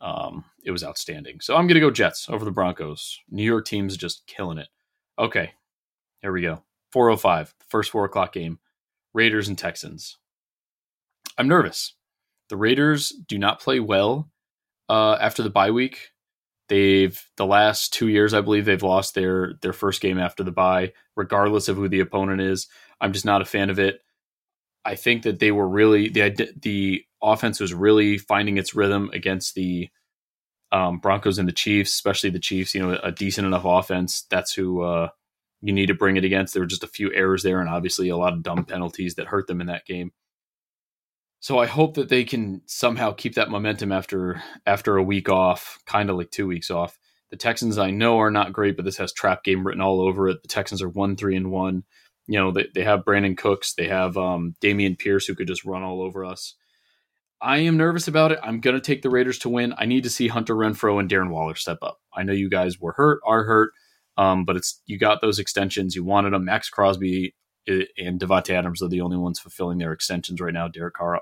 Um, 0.00 0.44
it 0.64 0.72
was 0.72 0.82
outstanding. 0.82 1.40
So 1.40 1.54
I'm 1.54 1.66
going 1.66 1.74
to 1.74 1.80
go 1.80 1.90
Jets 1.90 2.28
over 2.28 2.44
the 2.44 2.50
Broncos. 2.50 3.20
New 3.30 3.44
York 3.44 3.66
team's 3.66 3.96
just 3.96 4.26
killing 4.26 4.58
it. 4.58 4.68
Okay, 5.18 5.52
here 6.22 6.32
we 6.32 6.42
go. 6.42 6.62
405, 6.90 7.54
first 7.68 7.90
four 7.90 8.04
o'clock 8.06 8.32
game. 8.32 8.58
Raiders 9.12 9.48
and 9.48 9.58
Texans. 9.58 10.16
I'm 11.38 11.46
nervous. 11.46 11.94
The 12.52 12.58
Raiders 12.58 13.14
do 13.28 13.38
not 13.38 13.60
play 13.60 13.80
well 13.80 14.30
uh, 14.90 15.14
after 15.14 15.42
the 15.42 15.48
bye 15.48 15.70
week. 15.70 16.10
They've 16.68 17.18
the 17.38 17.46
last 17.46 17.94
two 17.94 18.08
years, 18.08 18.34
I 18.34 18.42
believe, 18.42 18.66
they've 18.66 18.82
lost 18.82 19.14
their 19.14 19.54
their 19.62 19.72
first 19.72 20.02
game 20.02 20.18
after 20.18 20.44
the 20.44 20.52
bye, 20.52 20.92
regardless 21.16 21.68
of 21.68 21.76
who 21.76 21.88
the 21.88 22.00
opponent 22.00 22.42
is. 22.42 22.66
I'm 23.00 23.14
just 23.14 23.24
not 23.24 23.40
a 23.40 23.46
fan 23.46 23.70
of 23.70 23.78
it. 23.78 24.02
I 24.84 24.96
think 24.96 25.22
that 25.22 25.38
they 25.38 25.50
were 25.50 25.66
really 25.66 26.10
the 26.10 26.52
the 26.60 27.06
offense 27.22 27.58
was 27.58 27.72
really 27.72 28.18
finding 28.18 28.58
its 28.58 28.74
rhythm 28.74 29.08
against 29.14 29.54
the 29.54 29.88
um, 30.72 30.98
Broncos 30.98 31.38
and 31.38 31.48
the 31.48 31.52
Chiefs, 31.52 31.94
especially 31.94 32.28
the 32.28 32.38
Chiefs. 32.38 32.74
You 32.74 32.82
know, 32.82 33.00
a 33.02 33.12
decent 33.12 33.46
enough 33.46 33.64
offense. 33.64 34.26
That's 34.28 34.52
who 34.52 34.82
uh, 34.82 35.08
you 35.62 35.72
need 35.72 35.86
to 35.86 35.94
bring 35.94 36.18
it 36.18 36.24
against. 36.24 36.52
There 36.52 36.62
were 36.62 36.66
just 36.66 36.84
a 36.84 36.86
few 36.86 37.14
errors 37.14 37.44
there, 37.44 37.60
and 37.60 37.70
obviously 37.70 38.10
a 38.10 38.16
lot 38.18 38.34
of 38.34 38.42
dumb 38.42 38.66
penalties 38.66 39.14
that 39.14 39.28
hurt 39.28 39.46
them 39.46 39.62
in 39.62 39.68
that 39.68 39.86
game. 39.86 40.12
So 41.42 41.58
I 41.58 41.66
hope 41.66 41.94
that 41.94 42.08
they 42.08 42.22
can 42.22 42.62
somehow 42.66 43.10
keep 43.10 43.34
that 43.34 43.50
momentum 43.50 43.90
after 43.90 44.40
after 44.64 44.96
a 44.96 45.02
week 45.02 45.28
off, 45.28 45.80
kind 45.86 46.08
of 46.08 46.16
like 46.16 46.30
two 46.30 46.46
weeks 46.46 46.70
off. 46.70 46.96
The 47.32 47.36
Texans 47.36 47.78
I 47.78 47.90
know 47.90 48.20
are 48.20 48.30
not 48.30 48.52
great, 48.52 48.76
but 48.76 48.84
this 48.84 48.98
has 48.98 49.12
trap 49.12 49.42
game 49.42 49.66
written 49.66 49.82
all 49.82 50.00
over 50.00 50.28
it. 50.28 50.40
The 50.42 50.48
Texans 50.48 50.80
are 50.82 50.88
one 50.88 51.16
three 51.16 51.34
and 51.34 51.50
one. 51.50 51.82
You 52.28 52.38
know 52.38 52.52
they, 52.52 52.68
they 52.72 52.84
have 52.84 53.04
Brandin 53.04 53.36
Cooks, 53.36 53.74
they 53.74 53.88
have 53.88 54.16
um, 54.16 54.54
Dameon 54.60 54.96
Pierce 54.96 55.26
who 55.26 55.34
could 55.34 55.48
just 55.48 55.64
run 55.64 55.82
all 55.82 56.00
over 56.00 56.24
us. 56.24 56.54
I 57.40 57.58
am 57.58 57.76
nervous 57.76 58.06
about 58.06 58.30
it. 58.30 58.38
I'm 58.40 58.60
going 58.60 58.76
to 58.76 58.80
take 58.80 59.02
the 59.02 59.10
Raiders 59.10 59.40
to 59.40 59.48
win. 59.48 59.74
I 59.76 59.84
need 59.84 60.04
to 60.04 60.10
see 60.10 60.28
Hunter 60.28 60.54
Renfrow 60.54 61.00
and 61.00 61.10
Darren 61.10 61.30
Waller 61.30 61.56
step 61.56 61.78
up. 61.82 61.98
I 62.14 62.22
know 62.22 62.32
you 62.32 62.48
guys 62.48 62.78
were 62.78 62.92
hurt, 62.92 63.20
are 63.26 63.42
hurt, 63.42 63.72
um, 64.16 64.44
but 64.44 64.54
it's 64.54 64.80
you 64.86 64.96
got 64.96 65.20
those 65.20 65.40
extensions. 65.40 65.96
You 65.96 66.04
wanted 66.04 66.34
them. 66.34 66.44
Maxx 66.44 66.70
Crosby 66.70 67.34
eh, 67.66 67.86
and 67.98 68.20
Davante 68.20 68.50
Adams 68.50 68.80
are 68.80 68.88
the 68.88 69.00
only 69.00 69.16
ones 69.16 69.40
fulfilling 69.40 69.78
their 69.78 69.92
extensions 69.92 70.40
right 70.40 70.54
now. 70.54 70.68
Derek 70.68 70.94
Carr 70.94 71.20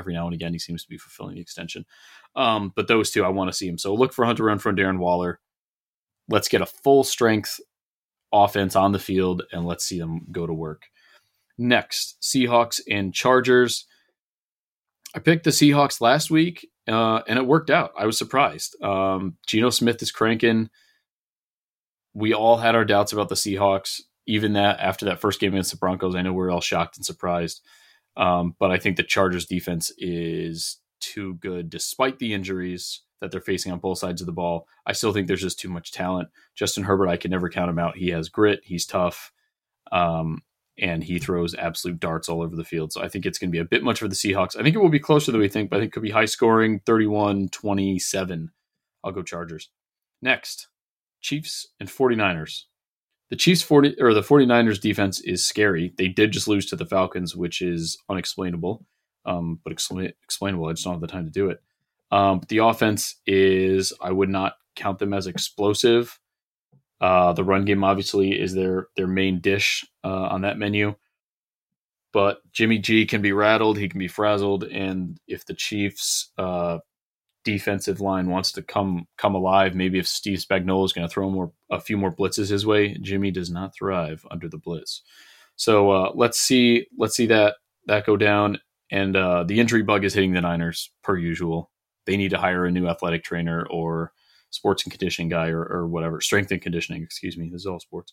every 0.00 0.14
now 0.14 0.24
and 0.26 0.34
again 0.34 0.52
he 0.52 0.58
seems 0.58 0.82
to 0.82 0.88
be 0.88 0.98
fulfilling 0.98 1.36
the 1.36 1.40
extension. 1.40 1.84
Um, 2.34 2.72
but 2.74 2.88
those 2.88 3.10
two, 3.10 3.24
I 3.24 3.28
want 3.28 3.50
to 3.50 3.56
see 3.56 3.68
him. 3.68 3.78
So 3.78 3.94
look 3.94 4.12
for 4.12 4.24
Hunter 4.24 4.44
Renfrow 4.44 4.70
and 4.70 4.78
Darren 4.78 4.98
Waller. 4.98 5.38
Let's 6.28 6.48
get 6.48 6.62
a 6.62 6.66
full 6.66 7.04
strength 7.04 7.60
offense 8.32 8.74
on 8.74 8.92
the 8.92 8.98
field 8.98 9.42
and 9.52 9.66
let's 9.66 9.84
see 9.84 9.98
them 9.98 10.22
go 10.32 10.46
to 10.46 10.52
work. 10.52 10.86
Next, 11.58 12.16
Seahawks 12.22 12.80
and 12.88 13.12
Chargers. 13.12 13.86
I 15.14 15.18
picked 15.18 15.44
the 15.44 15.50
Seahawks 15.50 16.00
last 16.00 16.30
week 16.30 16.66
uh, 16.88 17.20
and 17.28 17.38
it 17.38 17.46
worked 17.46 17.70
out. 17.70 17.92
I 17.98 18.06
was 18.06 18.16
surprised. 18.16 18.80
Um, 18.82 19.36
Geno 19.46 19.70
Smith 19.70 20.02
is 20.02 20.12
cranking. 20.12 20.70
We 22.14 22.32
all 22.32 22.56
had 22.56 22.74
our 22.74 22.84
doubts 22.84 23.12
about 23.12 23.28
the 23.28 23.34
Seahawks. 23.34 24.00
Even 24.26 24.52
that 24.52 24.78
after 24.78 25.06
that 25.06 25.20
first 25.20 25.40
game 25.40 25.54
against 25.54 25.72
the 25.72 25.76
Broncos, 25.76 26.14
I 26.14 26.22
know 26.22 26.32
we 26.32 26.44
are 26.44 26.50
all 26.50 26.60
shocked 26.60 26.96
and 26.96 27.04
surprised. 27.04 27.62
Um, 28.16 28.54
but 28.58 28.70
I 28.70 28.78
think 28.78 28.96
the 28.96 29.02
Chargers 29.02 29.46
defense 29.46 29.92
is 29.98 30.78
too 31.00 31.34
good 31.34 31.70
despite 31.70 32.18
the 32.18 32.34
injuries 32.34 33.02
that 33.20 33.30
they're 33.30 33.40
facing 33.40 33.72
on 33.72 33.78
both 33.78 33.98
sides 33.98 34.20
of 34.20 34.26
the 34.26 34.32
ball. 34.32 34.66
I 34.86 34.92
still 34.92 35.12
think 35.12 35.26
there's 35.26 35.42
just 35.42 35.60
too 35.60 35.68
much 35.68 35.92
talent. 35.92 36.28
Justin 36.54 36.84
Herbert, 36.84 37.08
I 37.08 37.16
can 37.16 37.30
never 37.30 37.48
count 37.48 37.70
him 37.70 37.78
out. 37.78 37.96
He 37.96 38.08
has 38.08 38.28
grit, 38.28 38.60
he's 38.64 38.86
tough, 38.86 39.32
um, 39.92 40.42
and 40.78 41.04
he 41.04 41.18
throws 41.18 41.54
absolute 41.54 42.00
darts 42.00 42.28
all 42.28 42.42
over 42.42 42.56
the 42.56 42.64
field. 42.64 42.92
So 42.92 43.02
I 43.02 43.08
think 43.08 43.26
it's 43.26 43.38
going 43.38 43.50
to 43.50 43.52
be 43.52 43.58
a 43.58 43.64
bit 43.64 43.82
much 43.82 43.98
for 43.98 44.08
the 44.08 44.14
Seahawks. 44.14 44.58
I 44.58 44.62
think 44.62 44.74
it 44.74 44.78
will 44.78 44.88
be 44.88 44.98
closer 44.98 45.30
than 45.30 45.40
we 45.40 45.48
think, 45.48 45.68
but 45.70 45.76
I 45.76 45.80
think 45.80 45.90
it 45.90 45.92
could 45.92 46.02
be 46.02 46.10
high 46.10 46.24
scoring 46.24 46.80
31 46.86 47.50
27. 47.50 48.50
I'll 49.04 49.12
go 49.12 49.22
Chargers. 49.22 49.70
Next, 50.22 50.68
Chiefs 51.20 51.66
and 51.78 51.88
49ers 51.88 52.64
the 53.30 53.36
Chiefs 53.36 53.62
40 53.62 54.00
or 54.00 54.12
the 54.12 54.20
49ers 54.20 54.80
defense 54.80 55.20
is 55.20 55.46
scary. 55.46 55.94
They 55.96 56.08
did 56.08 56.32
just 56.32 56.48
lose 56.48 56.66
to 56.66 56.76
the 56.76 56.84
Falcons, 56.84 57.36
which 57.36 57.62
is 57.62 57.96
unexplainable. 58.08 58.84
Um, 59.24 59.60
but 59.64 59.72
expl- 59.72 60.12
explainable. 60.24 60.66
I 60.66 60.72
just 60.72 60.84
don't 60.84 60.94
have 60.94 61.00
the 61.00 61.06
time 61.06 61.26
to 61.26 61.30
do 61.30 61.50
it. 61.50 61.62
Um, 62.10 62.40
the 62.48 62.58
offense 62.58 63.16
is, 63.26 63.92
I 64.00 64.10
would 64.10 64.28
not 64.28 64.54
count 64.74 64.98
them 64.98 65.12
as 65.12 65.26
explosive. 65.26 66.18
Uh, 67.00 67.32
the 67.32 67.44
run 67.44 67.64
game 67.64 67.84
obviously 67.84 68.38
is 68.38 68.52
their 68.52 68.88
their 68.96 69.06
main 69.06 69.40
dish 69.40 69.86
uh, 70.04 70.08
on 70.08 70.42
that 70.42 70.58
menu. 70.58 70.94
But 72.12 72.40
Jimmy 72.52 72.78
G 72.78 73.06
can 73.06 73.22
be 73.22 73.32
rattled, 73.32 73.78
he 73.78 73.88
can 73.88 74.00
be 74.00 74.08
frazzled, 74.08 74.64
and 74.64 75.18
if 75.28 75.46
the 75.46 75.54
Chiefs 75.54 76.32
uh, 76.36 76.78
defensive 77.44 78.00
line 78.00 78.28
wants 78.28 78.52
to 78.52 78.62
come 78.62 79.06
come 79.16 79.34
alive. 79.34 79.74
Maybe 79.74 79.98
if 79.98 80.06
Steve 80.06 80.38
Spagnuolo 80.38 80.84
is 80.84 80.92
going 80.92 81.06
to 81.06 81.12
throw 81.12 81.30
more 81.30 81.52
a 81.70 81.80
few 81.80 81.96
more 81.96 82.14
blitzes 82.14 82.50
his 82.50 82.66
way, 82.66 82.96
Jimmy 83.00 83.30
does 83.30 83.50
not 83.50 83.74
thrive 83.74 84.26
under 84.30 84.48
the 84.48 84.58
blitz. 84.58 85.02
So 85.56 85.90
uh, 85.90 86.12
let's 86.14 86.40
see 86.40 86.86
let's 86.96 87.16
see 87.16 87.26
that 87.26 87.56
that 87.86 88.06
go 88.06 88.16
down. 88.16 88.58
And 88.90 89.16
uh, 89.16 89.44
the 89.44 89.60
injury 89.60 89.82
bug 89.82 90.04
is 90.04 90.14
hitting 90.14 90.32
the 90.32 90.40
Niners 90.40 90.90
per 91.02 91.16
usual. 91.16 91.70
They 92.06 92.16
need 92.16 92.30
to 92.30 92.38
hire 92.38 92.64
a 92.66 92.72
new 92.72 92.88
athletic 92.88 93.22
trainer 93.22 93.66
or 93.70 94.12
sports 94.50 94.82
and 94.82 94.90
conditioning 94.90 95.28
guy 95.28 95.48
or, 95.48 95.62
or 95.62 95.86
whatever 95.86 96.20
strength 96.20 96.50
and 96.50 96.60
conditioning. 96.60 97.02
Excuse 97.02 97.36
me. 97.36 97.48
This 97.50 97.62
is 97.62 97.66
all 97.66 97.78
sports. 97.78 98.12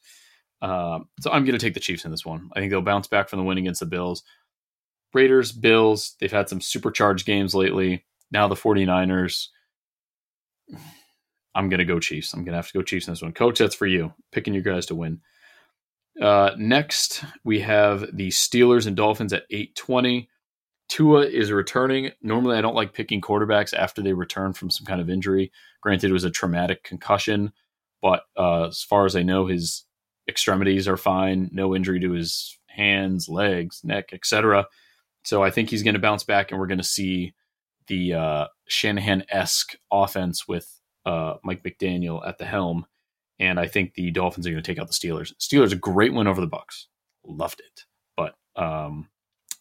Uh, 0.61 0.99
so 1.19 1.31
I'm 1.31 1.45
going 1.45 1.57
to 1.57 1.63
take 1.63 1.73
the 1.73 1.79
Chiefs 1.79 2.05
in 2.05 2.11
this 2.11 2.25
one. 2.25 2.49
I 2.53 2.59
think 2.59 2.71
they'll 2.71 2.81
bounce 2.81 3.07
back 3.07 3.27
from 3.27 3.39
the 3.39 3.45
win 3.45 3.57
against 3.57 3.79
the 3.79 3.85
Bills. 3.87 4.23
Raiders, 5.13 5.51
Bills, 5.51 6.15
they've 6.19 6.31
had 6.31 6.49
some 6.49 6.61
supercharged 6.61 7.25
games 7.25 7.55
lately 7.55 8.05
now 8.31 8.47
the 8.47 8.55
49ers. 8.55 9.47
I'm 11.55 11.69
going 11.69 11.79
to 11.79 11.85
go 11.85 11.99
Chiefs. 11.99 12.33
I'm 12.33 12.43
going 12.43 12.53
to 12.53 12.57
have 12.57 12.67
to 12.67 12.77
go 12.77 12.83
Chiefs 12.83 13.07
in 13.07 13.13
this 13.13 13.21
one. 13.21 13.33
Coach, 13.33 13.59
that's 13.59 13.75
for 13.75 13.87
you. 13.87 14.13
Picking 14.31 14.53
you 14.53 14.61
guys 14.61 14.85
to 14.87 14.95
win. 14.95 15.21
Uh, 16.21 16.51
next, 16.57 17.23
we 17.43 17.59
have 17.61 18.05
the 18.15 18.29
Steelers 18.29 18.87
and 18.87 18.95
Dolphins 18.95 19.33
at 19.33 19.45
820. 19.49 20.29
Tua 20.89 21.25
is 21.25 21.51
returning. 21.51 22.11
Normally, 22.21 22.57
I 22.57 22.61
don't 22.61 22.75
like 22.75 22.93
picking 22.93 23.21
quarterbacks 23.21 23.73
after 23.73 24.01
they 24.01 24.13
return 24.13 24.53
from 24.53 24.69
some 24.69 24.85
kind 24.85 25.01
of 25.01 25.09
injury. 25.09 25.51
Granted, 25.81 26.09
it 26.09 26.13
was 26.13 26.23
a 26.23 26.31
traumatic 26.31 26.83
concussion, 26.83 27.51
but 28.01 28.23
uh, 28.37 28.67
as 28.67 28.83
far 28.83 29.05
as 29.05 29.15
I 29.15 29.23
know, 29.23 29.47
his 29.47 29.83
extremities 30.29 30.87
are 30.87 30.97
fine. 30.97 31.49
No 31.51 31.75
injury 31.75 31.99
to 31.99 32.11
his 32.11 32.57
hands, 32.67 33.27
legs, 33.27 33.81
neck, 33.83 34.09
etc. 34.13 34.67
So 35.23 35.43
I 35.43 35.51
think 35.51 35.69
he's 35.69 35.83
going 35.83 35.95
to 35.95 35.99
bounce 35.99 36.23
back, 36.23 36.51
and 36.51 36.59
we're 36.59 36.67
going 36.67 36.77
to 36.77 36.83
see 36.83 37.33
the 37.87 38.13
uh, 38.13 38.47
Shanahan 38.67 39.25
esque 39.29 39.75
offense 39.91 40.47
with 40.47 40.79
uh, 41.05 41.35
Mike 41.43 41.63
McDaniel 41.63 42.25
at 42.27 42.37
the 42.37 42.45
helm, 42.45 42.85
and 43.39 43.59
I 43.59 43.67
think 43.67 43.93
the 43.93 44.11
Dolphins 44.11 44.47
are 44.47 44.51
going 44.51 44.61
to 44.61 44.71
take 44.71 44.79
out 44.79 44.87
the 44.87 44.93
Steelers. 44.93 45.33
Steelers 45.39 45.71
a 45.71 45.77
great 45.77 46.13
win 46.13 46.27
over 46.27 46.41
the 46.41 46.47
Bucks, 46.47 46.87
loved 47.25 47.59
it, 47.59 47.85
but 48.15 48.35
um, 48.55 49.09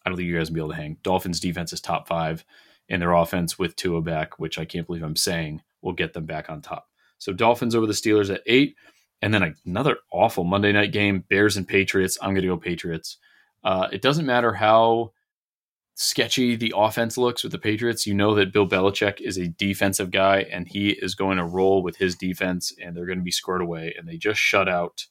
I 0.05 0.09
don't 0.09 0.17
think 0.17 0.27
you 0.27 0.37
guys 0.37 0.49
will 0.49 0.55
be 0.55 0.61
able 0.61 0.69
to 0.69 0.75
hang. 0.75 0.97
Dolphins 1.03 1.39
defense 1.39 1.73
is 1.73 1.81
top 1.81 2.07
five, 2.07 2.45
and 2.89 3.01
their 3.01 3.13
offense 3.13 3.57
with 3.57 3.75
Tua 3.75 4.01
back, 4.01 4.39
which 4.39 4.57
I 4.57 4.65
can't 4.65 4.87
believe 4.87 5.03
I'm 5.03 5.15
saying, 5.15 5.61
will 5.81 5.93
get 5.93 6.13
them 6.13 6.25
back 6.25 6.49
on 6.49 6.61
top. 6.61 6.87
So 7.17 7.33
Dolphins 7.33 7.75
over 7.75 7.87
the 7.87 7.93
Steelers 7.93 8.33
at 8.33 8.41
eight, 8.45 8.75
and 9.21 9.33
then 9.33 9.55
another 9.65 9.97
awful 10.11 10.43
Monday 10.43 10.71
night 10.71 10.91
game: 10.91 11.23
Bears 11.29 11.57
and 11.57 11.67
Patriots. 11.67 12.17
I'm 12.21 12.31
going 12.31 12.41
to 12.41 12.47
go 12.47 12.57
Patriots. 12.57 13.17
Uh, 13.63 13.87
it 13.91 14.01
doesn't 14.01 14.25
matter 14.25 14.53
how 14.53 15.11
sketchy 15.99 16.55
the 16.55 16.73
offense 16.77 17.17
looks 17.17 17.41
with 17.41 17.51
the 17.51 17.57
Patriots, 17.57 18.05
you 18.05 18.13
know 18.13 18.35
that 18.35 18.53
Bill 18.53 18.67
Belichick 18.67 19.19
is 19.19 19.35
a 19.35 19.47
defensive 19.47 20.11
guy 20.11 20.45
and 20.51 20.67
he 20.67 20.91
is 20.91 21.15
going 21.15 21.37
to 21.37 21.43
roll 21.43 21.81
with 21.81 21.97
his 21.97 22.15
defense 22.15 22.71
and 22.79 22.95
they're 22.95 23.07
going 23.07 23.17
to 23.17 23.23
be 23.23 23.31
squared 23.31 23.61
away. 23.61 23.95
And 23.97 24.07
they 24.07 24.17
just 24.17 24.39
shut 24.39 24.69
out 24.69 25.07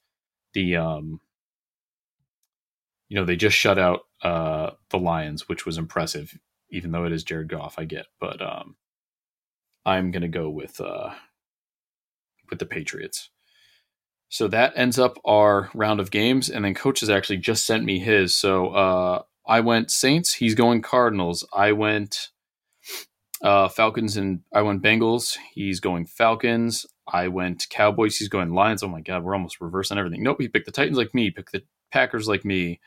the, 0.55 0.77
um, 0.77 1.21
you 3.09 3.17
know, 3.17 3.25
they 3.25 3.35
just 3.35 3.57
shut 3.57 3.81
out 3.81 4.03
uh, 4.23 4.71
the 4.91 4.99
Lions, 4.99 5.49
which 5.49 5.67
was 5.67 5.77
impressive, 5.77 6.39
even 6.71 6.93
though 6.93 7.05
it 7.05 7.13
is 7.13 7.25
Jared 7.25 7.49
Goff, 7.49 7.81
I 7.81 7.85
get. 7.85 8.07
But 8.21 8.41
um, 8.41 8.77
I'm 9.85 10.13
going 10.13 10.23
to 10.23 10.29
go 10.29 10.49
with, 10.49 10.81
uh, 10.81 11.11
with 12.49 12.61
the 12.61 12.67
Patriots. 12.67 13.31
So 14.29 14.47
that 14.49 14.73
ends 14.77 15.01
up 15.01 15.19
our 15.25 15.69
round 15.75 15.99
of 15.99 16.13
games. 16.13 16.49
And 16.49 16.65
then 16.65 16.75
coach 16.75 17.01
has 17.01 17.11
actually 17.11 17.39
just 17.39 17.67
sent 17.67 17.85
me 17.85 17.99
his. 17.99 18.37
So, 18.37 18.69
uh, 18.69 19.23
I 19.47 19.61
went 19.61 19.91
Saints. 19.91 20.35
He's 20.35 20.55
going 20.55 20.83
Cardinals. 20.83 21.47
I 21.53 21.73
went 21.73 22.29
uh, 23.43 23.69
Falcons 23.69 24.17
and 24.17 24.41
I 24.53 24.63
went 24.63 24.83
Bengals. 24.83 25.37
He's 25.53 25.81
going 25.81 26.07
Falcons. 26.07 26.87
I 27.07 27.29
went 27.29 27.67
Cowboys. 27.71 28.17
He's 28.17 28.29
going 28.29 28.53
Lions. 28.53 28.83
Oh 28.83 28.89
my 28.89 29.01
God, 29.01 29.23
we're 29.23 29.35
almost 29.35 29.61
reversing 29.61 29.99
everything. 29.99 30.23
Nope, 30.23 30.39
he 30.41 30.49
picked 30.49 30.67
the 30.67 30.73
Titans 30.73 30.99
like 30.99 31.15
me. 31.15 31.25
He 31.25 31.31
picked 31.31 31.53
the 31.53 31.63
Packers 31.93 32.27
like 32.27 32.45
me. 32.45 32.81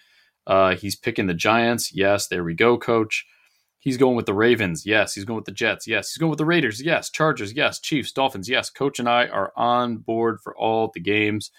Uh, 0.46 0.76
he's 0.76 0.96
picking 0.96 1.28
the 1.28 1.34
Giants. 1.34 1.94
Yes, 1.94 2.28
there 2.28 2.44
we 2.44 2.56
go, 2.56 2.78
coach. 2.78 3.26
He's 3.82 3.96
going 3.96 4.18
with 4.18 4.26
the 4.26 4.34
Ravens. 4.34 4.86
Yes. 4.86 5.14
He's 5.16 5.24
going 5.24 5.38
with 5.38 5.46
the 5.46 5.54
Jets. 5.54 5.88
Yes. 5.88 6.12
He's 6.12 6.18
going 6.18 6.30
with 6.30 6.38
the 6.38 6.46
Raiders. 6.46 6.82
Yes. 6.82 7.10
Chargers. 7.10 7.54
Yes. 7.54 7.80
Chiefs. 7.80 8.12
Dolphins. 8.12 8.50
Yes. 8.50 8.70
Coach 8.70 9.00
and 9.00 9.08
I 9.08 9.28
are 9.28 9.54
on 9.56 9.98
board 9.98 10.40
for 10.44 10.54
all 10.58 10.92
the 10.94 11.00
games, 11.00 11.50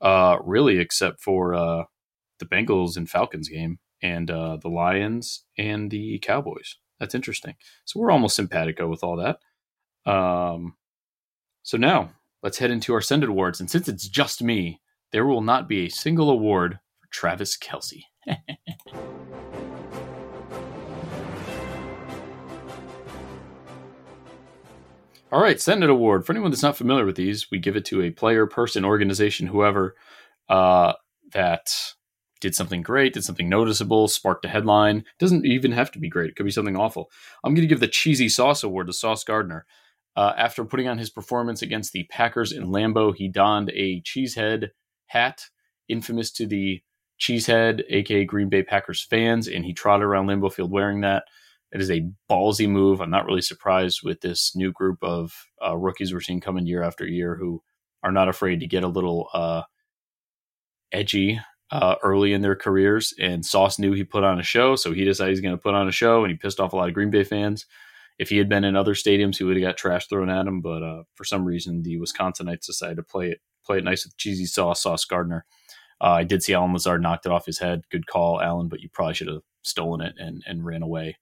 uh, 0.00 0.38
really, 0.42 0.80
except 0.80 1.22
for 1.22 1.54
uh, 1.54 1.84
the 2.40 2.46
Bengals 2.46 2.96
and 2.96 3.08
Falcons 3.08 3.48
game 3.48 3.78
and 4.02 4.30
uh, 4.30 4.56
the 4.56 4.68
Lions 4.68 5.44
and 5.58 5.90
the 5.90 6.18
Cowboys. 6.18 6.76
That's 6.98 7.14
interesting. 7.14 7.54
So 7.84 8.00
we're 8.00 8.10
almost 8.10 8.36
simpatico 8.36 8.88
with 8.88 9.02
all 9.02 9.16
that. 9.16 10.10
Um, 10.10 10.74
so 11.62 11.76
now 11.76 12.12
let's 12.42 12.58
head 12.58 12.70
into 12.70 12.92
our 12.94 13.00
Send 13.00 13.24
Awards. 13.24 13.60
And 13.60 13.70
since 13.70 13.88
it's 13.88 14.08
just 14.08 14.42
me, 14.42 14.80
there 15.12 15.26
will 15.26 15.42
not 15.42 15.68
be 15.68 15.86
a 15.86 15.90
single 15.90 16.30
award 16.30 16.78
for 17.00 17.08
Travis 17.10 17.56
Kelce. 17.56 18.04
All 25.32 25.40
right, 25.40 25.60
Send 25.60 25.84
It 25.84 25.90
Award. 25.90 26.26
For 26.26 26.32
anyone 26.32 26.50
that's 26.50 26.62
not 26.62 26.76
familiar 26.76 27.06
with 27.06 27.14
these, 27.14 27.52
we 27.52 27.60
give 27.60 27.76
it 27.76 27.84
to 27.86 28.02
a 28.02 28.10
player, 28.10 28.46
person, 28.46 28.84
organization, 28.84 29.46
whoever 29.46 29.94
uh, 30.48 30.94
that 31.32 31.72
did 32.40 32.54
something 32.54 32.82
great, 32.82 33.14
did 33.14 33.24
something 33.24 33.48
noticeable, 33.48 34.08
sparked 34.08 34.44
a 34.44 34.48
headline. 34.48 35.04
Doesn't 35.18 35.44
even 35.44 35.72
have 35.72 35.90
to 35.92 35.98
be 35.98 36.08
great. 36.08 36.30
It 36.30 36.36
could 36.36 36.46
be 36.46 36.50
something 36.50 36.76
awful. 36.76 37.10
I'm 37.44 37.54
going 37.54 37.66
to 37.66 37.68
give 37.68 37.80
the 37.80 37.88
Cheesy 37.88 38.28
Sauce 38.28 38.62
Award 38.62 38.86
to 38.86 38.92
Sauce 38.92 39.24
Gardner. 39.24 39.66
Uh, 40.16 40.32
after 40.36 40.64
putting 40.64 40.88
on 40.88 40.98
his 40.98 41.10
performance 41.10 41.62
against 41.62 41.92
the 41.92 42.04
Packers 42.04 42.52
in 42.52 42.66
Lambeau, 42.66 43.14
he 43.14 43.28
donned 43.28 43.70
a 43.70 44.02
cheesehead 44.02 44.70
hat, 45.06 45.46
infamous 45.88 46.32
to 46.32 46.46
the 46.46 46.82
cheesehead, 47.20 47.82
aka 47.88 48.24
Green 48.24 48.48
Bay 48.48 48.62
Packers 48.62 49.02
fans, 49.02 49.46
and 49.46 49.64
he 49.64 49.72
trotted 49.72 50.04
around 50.04 50.26
Lambeau 50.26 50.52
Field 50.52 50.72
wearing 50.72 51.02
that. 51.02 51.24
It 51.72 51.80
is 51.80 51.90
a 51.90 52.10
ballsy 52.28 52.68
move. 52.68 53.00
I'm 53.00 53.10
not 53.10 53.26
really 53.26 53.42
surprised 53.42 54.00
with 54.02 54.20
this 54.20 54.56
new 54.56 54.72
group 54.72 54.98
of 55.02 55.32
uh, 55.64 55.76
rookies 55.76 56.12
we're 56.12 56.20
seeing 56.20 56.40
coming 56.40 56.66
year 56.66 56.82
after 56.82 57.06
year 57.06 57.36
who 57.36 57.62
are 58.02 58.10
not 58.10 58.28
afraid 58.28 58.60
to 58.60 58.66
get 58.66 58.82
a 58.82 58.88
little 58.88 59.28
uh, 59.32 59.62
edgy 60.90 61.38
uh, 61.70 61.96
early 62.02 62.32
in 62.32 62.42
their 62.42 62.56
careers. 62.56 63.14
And 63.18 63.44
Sauce 63.44 63.78
knew 63.78 63.92
he 63.92 64.04
put 64.04 64.24
on 64.24 64.40
a 64.40 64.44
show, 64.44 64.76
so 64.76 64.92
he 64.92 65.04
decided 65.04 65.30
he's 65.30 65.40
going 65.40 65.56
to 65.56 65.62
put 65.62 65.74
on 65.74 65.88
a 65.88 65.92
show, 65.92 66.24
and 66.24 66.30
he 66.30 66.36
pissed 66.36 66.60
off 66.60 66.72
a 66.72 66.76
lot 66.76 66.88
of 66.88 66.94
Green 66.94 67.10
Bay 67.10 67.24
fans. 67.24 67.66
If 68.18 68.28
he 68.28 68.36
had 68.36 68.48
been 68.48 68.64
in 68.64 68.76
other 68.76 68.94
stadiums, 68.94 69.38
he 69.38 69.44
would 69.44 69.56
have 69.56 69.62
got 69.62 69.76
trash 69.76 70.06
thrown 70.06 70.28
at 70.28 70.46
him. 70.46 70.60
But 70.60 70.82
uh, 70.82 71.02
for 71.14 71.24
some 71.24 71.44
reason, 71.44 71.82
the 71.82 71.98
Wisconsinites 71.98 72.66
decided 72.66 72.96
to 72.96 73.02
play 73.02 73.30
it 73.30 73.40
play 73.64 73.78
it 73.78 73.84
nice 73.84 74.04
with 74.04 74.16
cheesy 74.16 74.46
sauce, 74.46 74.82
Sauce 74.82 75.04
Gardner. 75.04 75.44
Uh, 76.00 76.12
I 76.12 76.24
did 76.24 76.42
see 76.42 76.54
Allen 76.54 76.72
Lazard 76.72 77.02
knocked 77.02 77.26
it 77.26 77.32
off 77.32 77.44
his 77.44 77.58
head. 77.58 77.82
Good 77.90 78.06
call, 78.06 78.40
Alan, 78.40 78.68
but 78.68 78.80
you 78.80 78.88
probably 78.88 79.14
should 79.14 79.28
have 79.28 79.42
stolen 79.62 80.00
it 80.00 80.14
and, 80.18 80.42
and 80.46 80.64
ran 80.64 80.82
away 80.82 81.16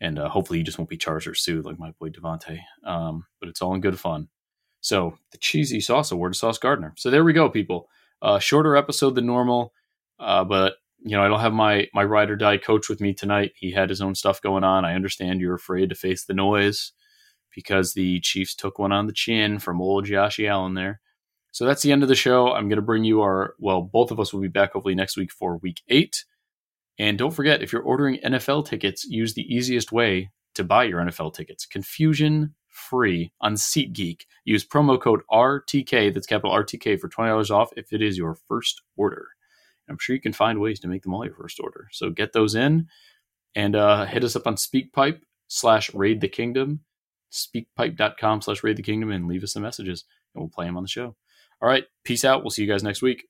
and 0.00 0.18
uh, 0.18 0.28
hopefully 0.28 0.58
he 0.58 0.62
just 0.62 0.78
won't 0.78 0.90
be 0.90 0.96
charged 0.96 1.26
or 1.26 1.34
sued 1.34 1.64
like 1.64 1.78
my 1.78 1.90
boy 1.92 2.10
Davante. 2.10 2.60
Um, 2.84 3.26
but 3.40 3.48
it's 3.48 3.62
all 3.62 3.74
in 3.74 3.80
good 3.80 3.98
fun. 3.98 4.28
So 4.80 5.18
the 5.32 5.38
cheesy 5.38 5.80
sauce 5.80 6.12
award 6.12 6.32
to 6.32 6.38
Sauce 6.38 6.58
Gardner. 6.58 6.94
So 6.96 7.10
there 7.10 7.24
we 7.24 7.32
go, 7.32 7.48
people. 7.50 7.88
Uh, 8.20 8.38
shorter 8.38 8.76
episode 8.76 9.14
than 9.14 9.26
normal, 9.26 9.72
uh, 10.18 10.44
but 10.44 10.74
you 11.04 11.16
know 11.16 11.22
I 11.24 11.28
don't 11.28 11.40
have 11.40 11.52
my 11.52 11.86
my 11.94 12.02
ride 12.02 12.30
or 12.30 12.36
die 12.36 12.58
coach 12.58 12.88
with 12.88 13.00
me 13.00 13.14
tonight. 13.14 13.52
He 13.54 13.70
had 13.70 13.88
his 13.88 14.00
own 14.00 14.14
stuff 14.14 14.42
going 14.42 14.64
on. 14.64 14.84
I 14.84 14.94
understand 14.94 15.40
you're 15.40 15.54
afraid 15.54 15.88
to 15.90 15.94
face 15.94 16.24
the 16.24 16.34
noise 16.34 16.92
because 17.54 17.94
the 17.94 18.20
Chiefs 18.20 18.54
took 18.54 18.78
one 18.78 18.92
on 18.92 19.06
the 19.06 19.12
chin 19.12 19.58
from 19.58 19.80
old 19.80 20.04
Josh 20.04 20.40
Allen 20.40 20.74
there. 20.74 21.00
So 21.52 21.64
that's 21.64 21.82
the 21.82 21.92
end 21.92 22.02
of 22.02 22.08
the 22.08 22.14
show. 22.14 22.52
I'm 22.52 22.68
going 22.68 22.76
to 22.76 22.82
bring 22.82 23.04
you 23.04 23.20
our 23.22 23.54
well, 23.58 23.82
both 23.82 24.10
of 24.10 24.20
us 24.20 24.32
will 24.32 24.40
be 24.40 24.48
back 24.48 24.72
hopefully 24.72 24.94
next 24.94 25.16
week 25.16 25.32
for 25.32 25.56
week 25.58 25.82
eight. 25.88 26.24
And 26.98 27.16
don't 27.16 27.30
forget, 27.30 27.62
if 27.62 27.72
you're 27.72 27.82
ordering 27.82 28.18
NFL 28.24 28.66
tickets, 28.66 29.04
use 29.04 29.34
the 29.34 29.42
easiest 29.42 29.92
way 29.92 30.30
to 30.54 30.64
buy 30.64 30.84
your 30.84 31.00
NFL 31.00 31.34
tickets. 31.34 31.64
Confusion 31.64 32.54
free 32.78 33.32
on 33.40 33.54
SeatGeek. 33.54 34.22
Use 34.44 34.66
promo 34.66 35.00
code 35.00 35.20
RTK, 35.30 36.12
that's 36.14 36.26
capital 36.26 36.54
RTK, 36.54 36.98
for 36.98 37.08
$20 37.08 37.50
off 37.50 37.70
if 37.76 37.92
it 37.92 38.00
is 38.00 38.16
your 38.16 38.34
first 38.34 38.82
order. 38.96 39.28
I'm 39.88 39.98
sure 39.98 40.14
you 40.14 40.20
can 40.20 40.32
find 40.32 40.60
ways 40.60 40.80
to 40.80 40.88
make 40.88 41.02
them 41.02 41.14
all 41.14 41.24
your 41.24 41.34
first 41.34 41.60
order. 41.60 41.88
So 41.92 42.10
get 42.10 42.32
those 42.32 42.54
in 42.54 42.88
and 43.54 43.74
uh, 43.74 44.04
hit 44.06 44.24
us 44.24 44.36
up 44.36 44.46
on 44.46 44.56
SpeakPipe 44.56 45.20
slash 45.48 45.92
Raid 45.94 46.20
the 46.20 46.28
Kingdom, 46.28 46.80
speakpipe.com 47.32 48.42
slash 48.42 48.62
Raid 48.62 48.76
the 48.76 48.82
Kingdom, 48.82 49.10
and 49.10 49.26
leave 49.26 49.42
us 49.42 49.52
some 49.52 49.62
messages 49.62 50.04
and 50.34 50.42
we'll 50.42 50.50
play 50.50 50.66
them 50.66 50.76
on 50.76 50.82
the 50.82 50.88
show. 50.88 51.16
All 51.60 51.68
right, 51.68 51.84
peace 52.04 52.24
out. 52.24 52.42
We'll 52.42 52.50
see 52.50 52.62
you 52.62 52.68
guys 52.68 52.82
next 52.82 53.02
week. 53.02 53.24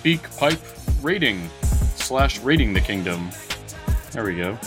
Speak 0.00 0.34
Pipe 0.38 0.58
Rating 1.02 1.46
slash 1.96 2.40
Raiding 2.40 2.72
the 2.72 2.80
Kingdom. 2.80 3.28
There 4.12 4.24
we 4.24 4.34
go. 4.34 4.58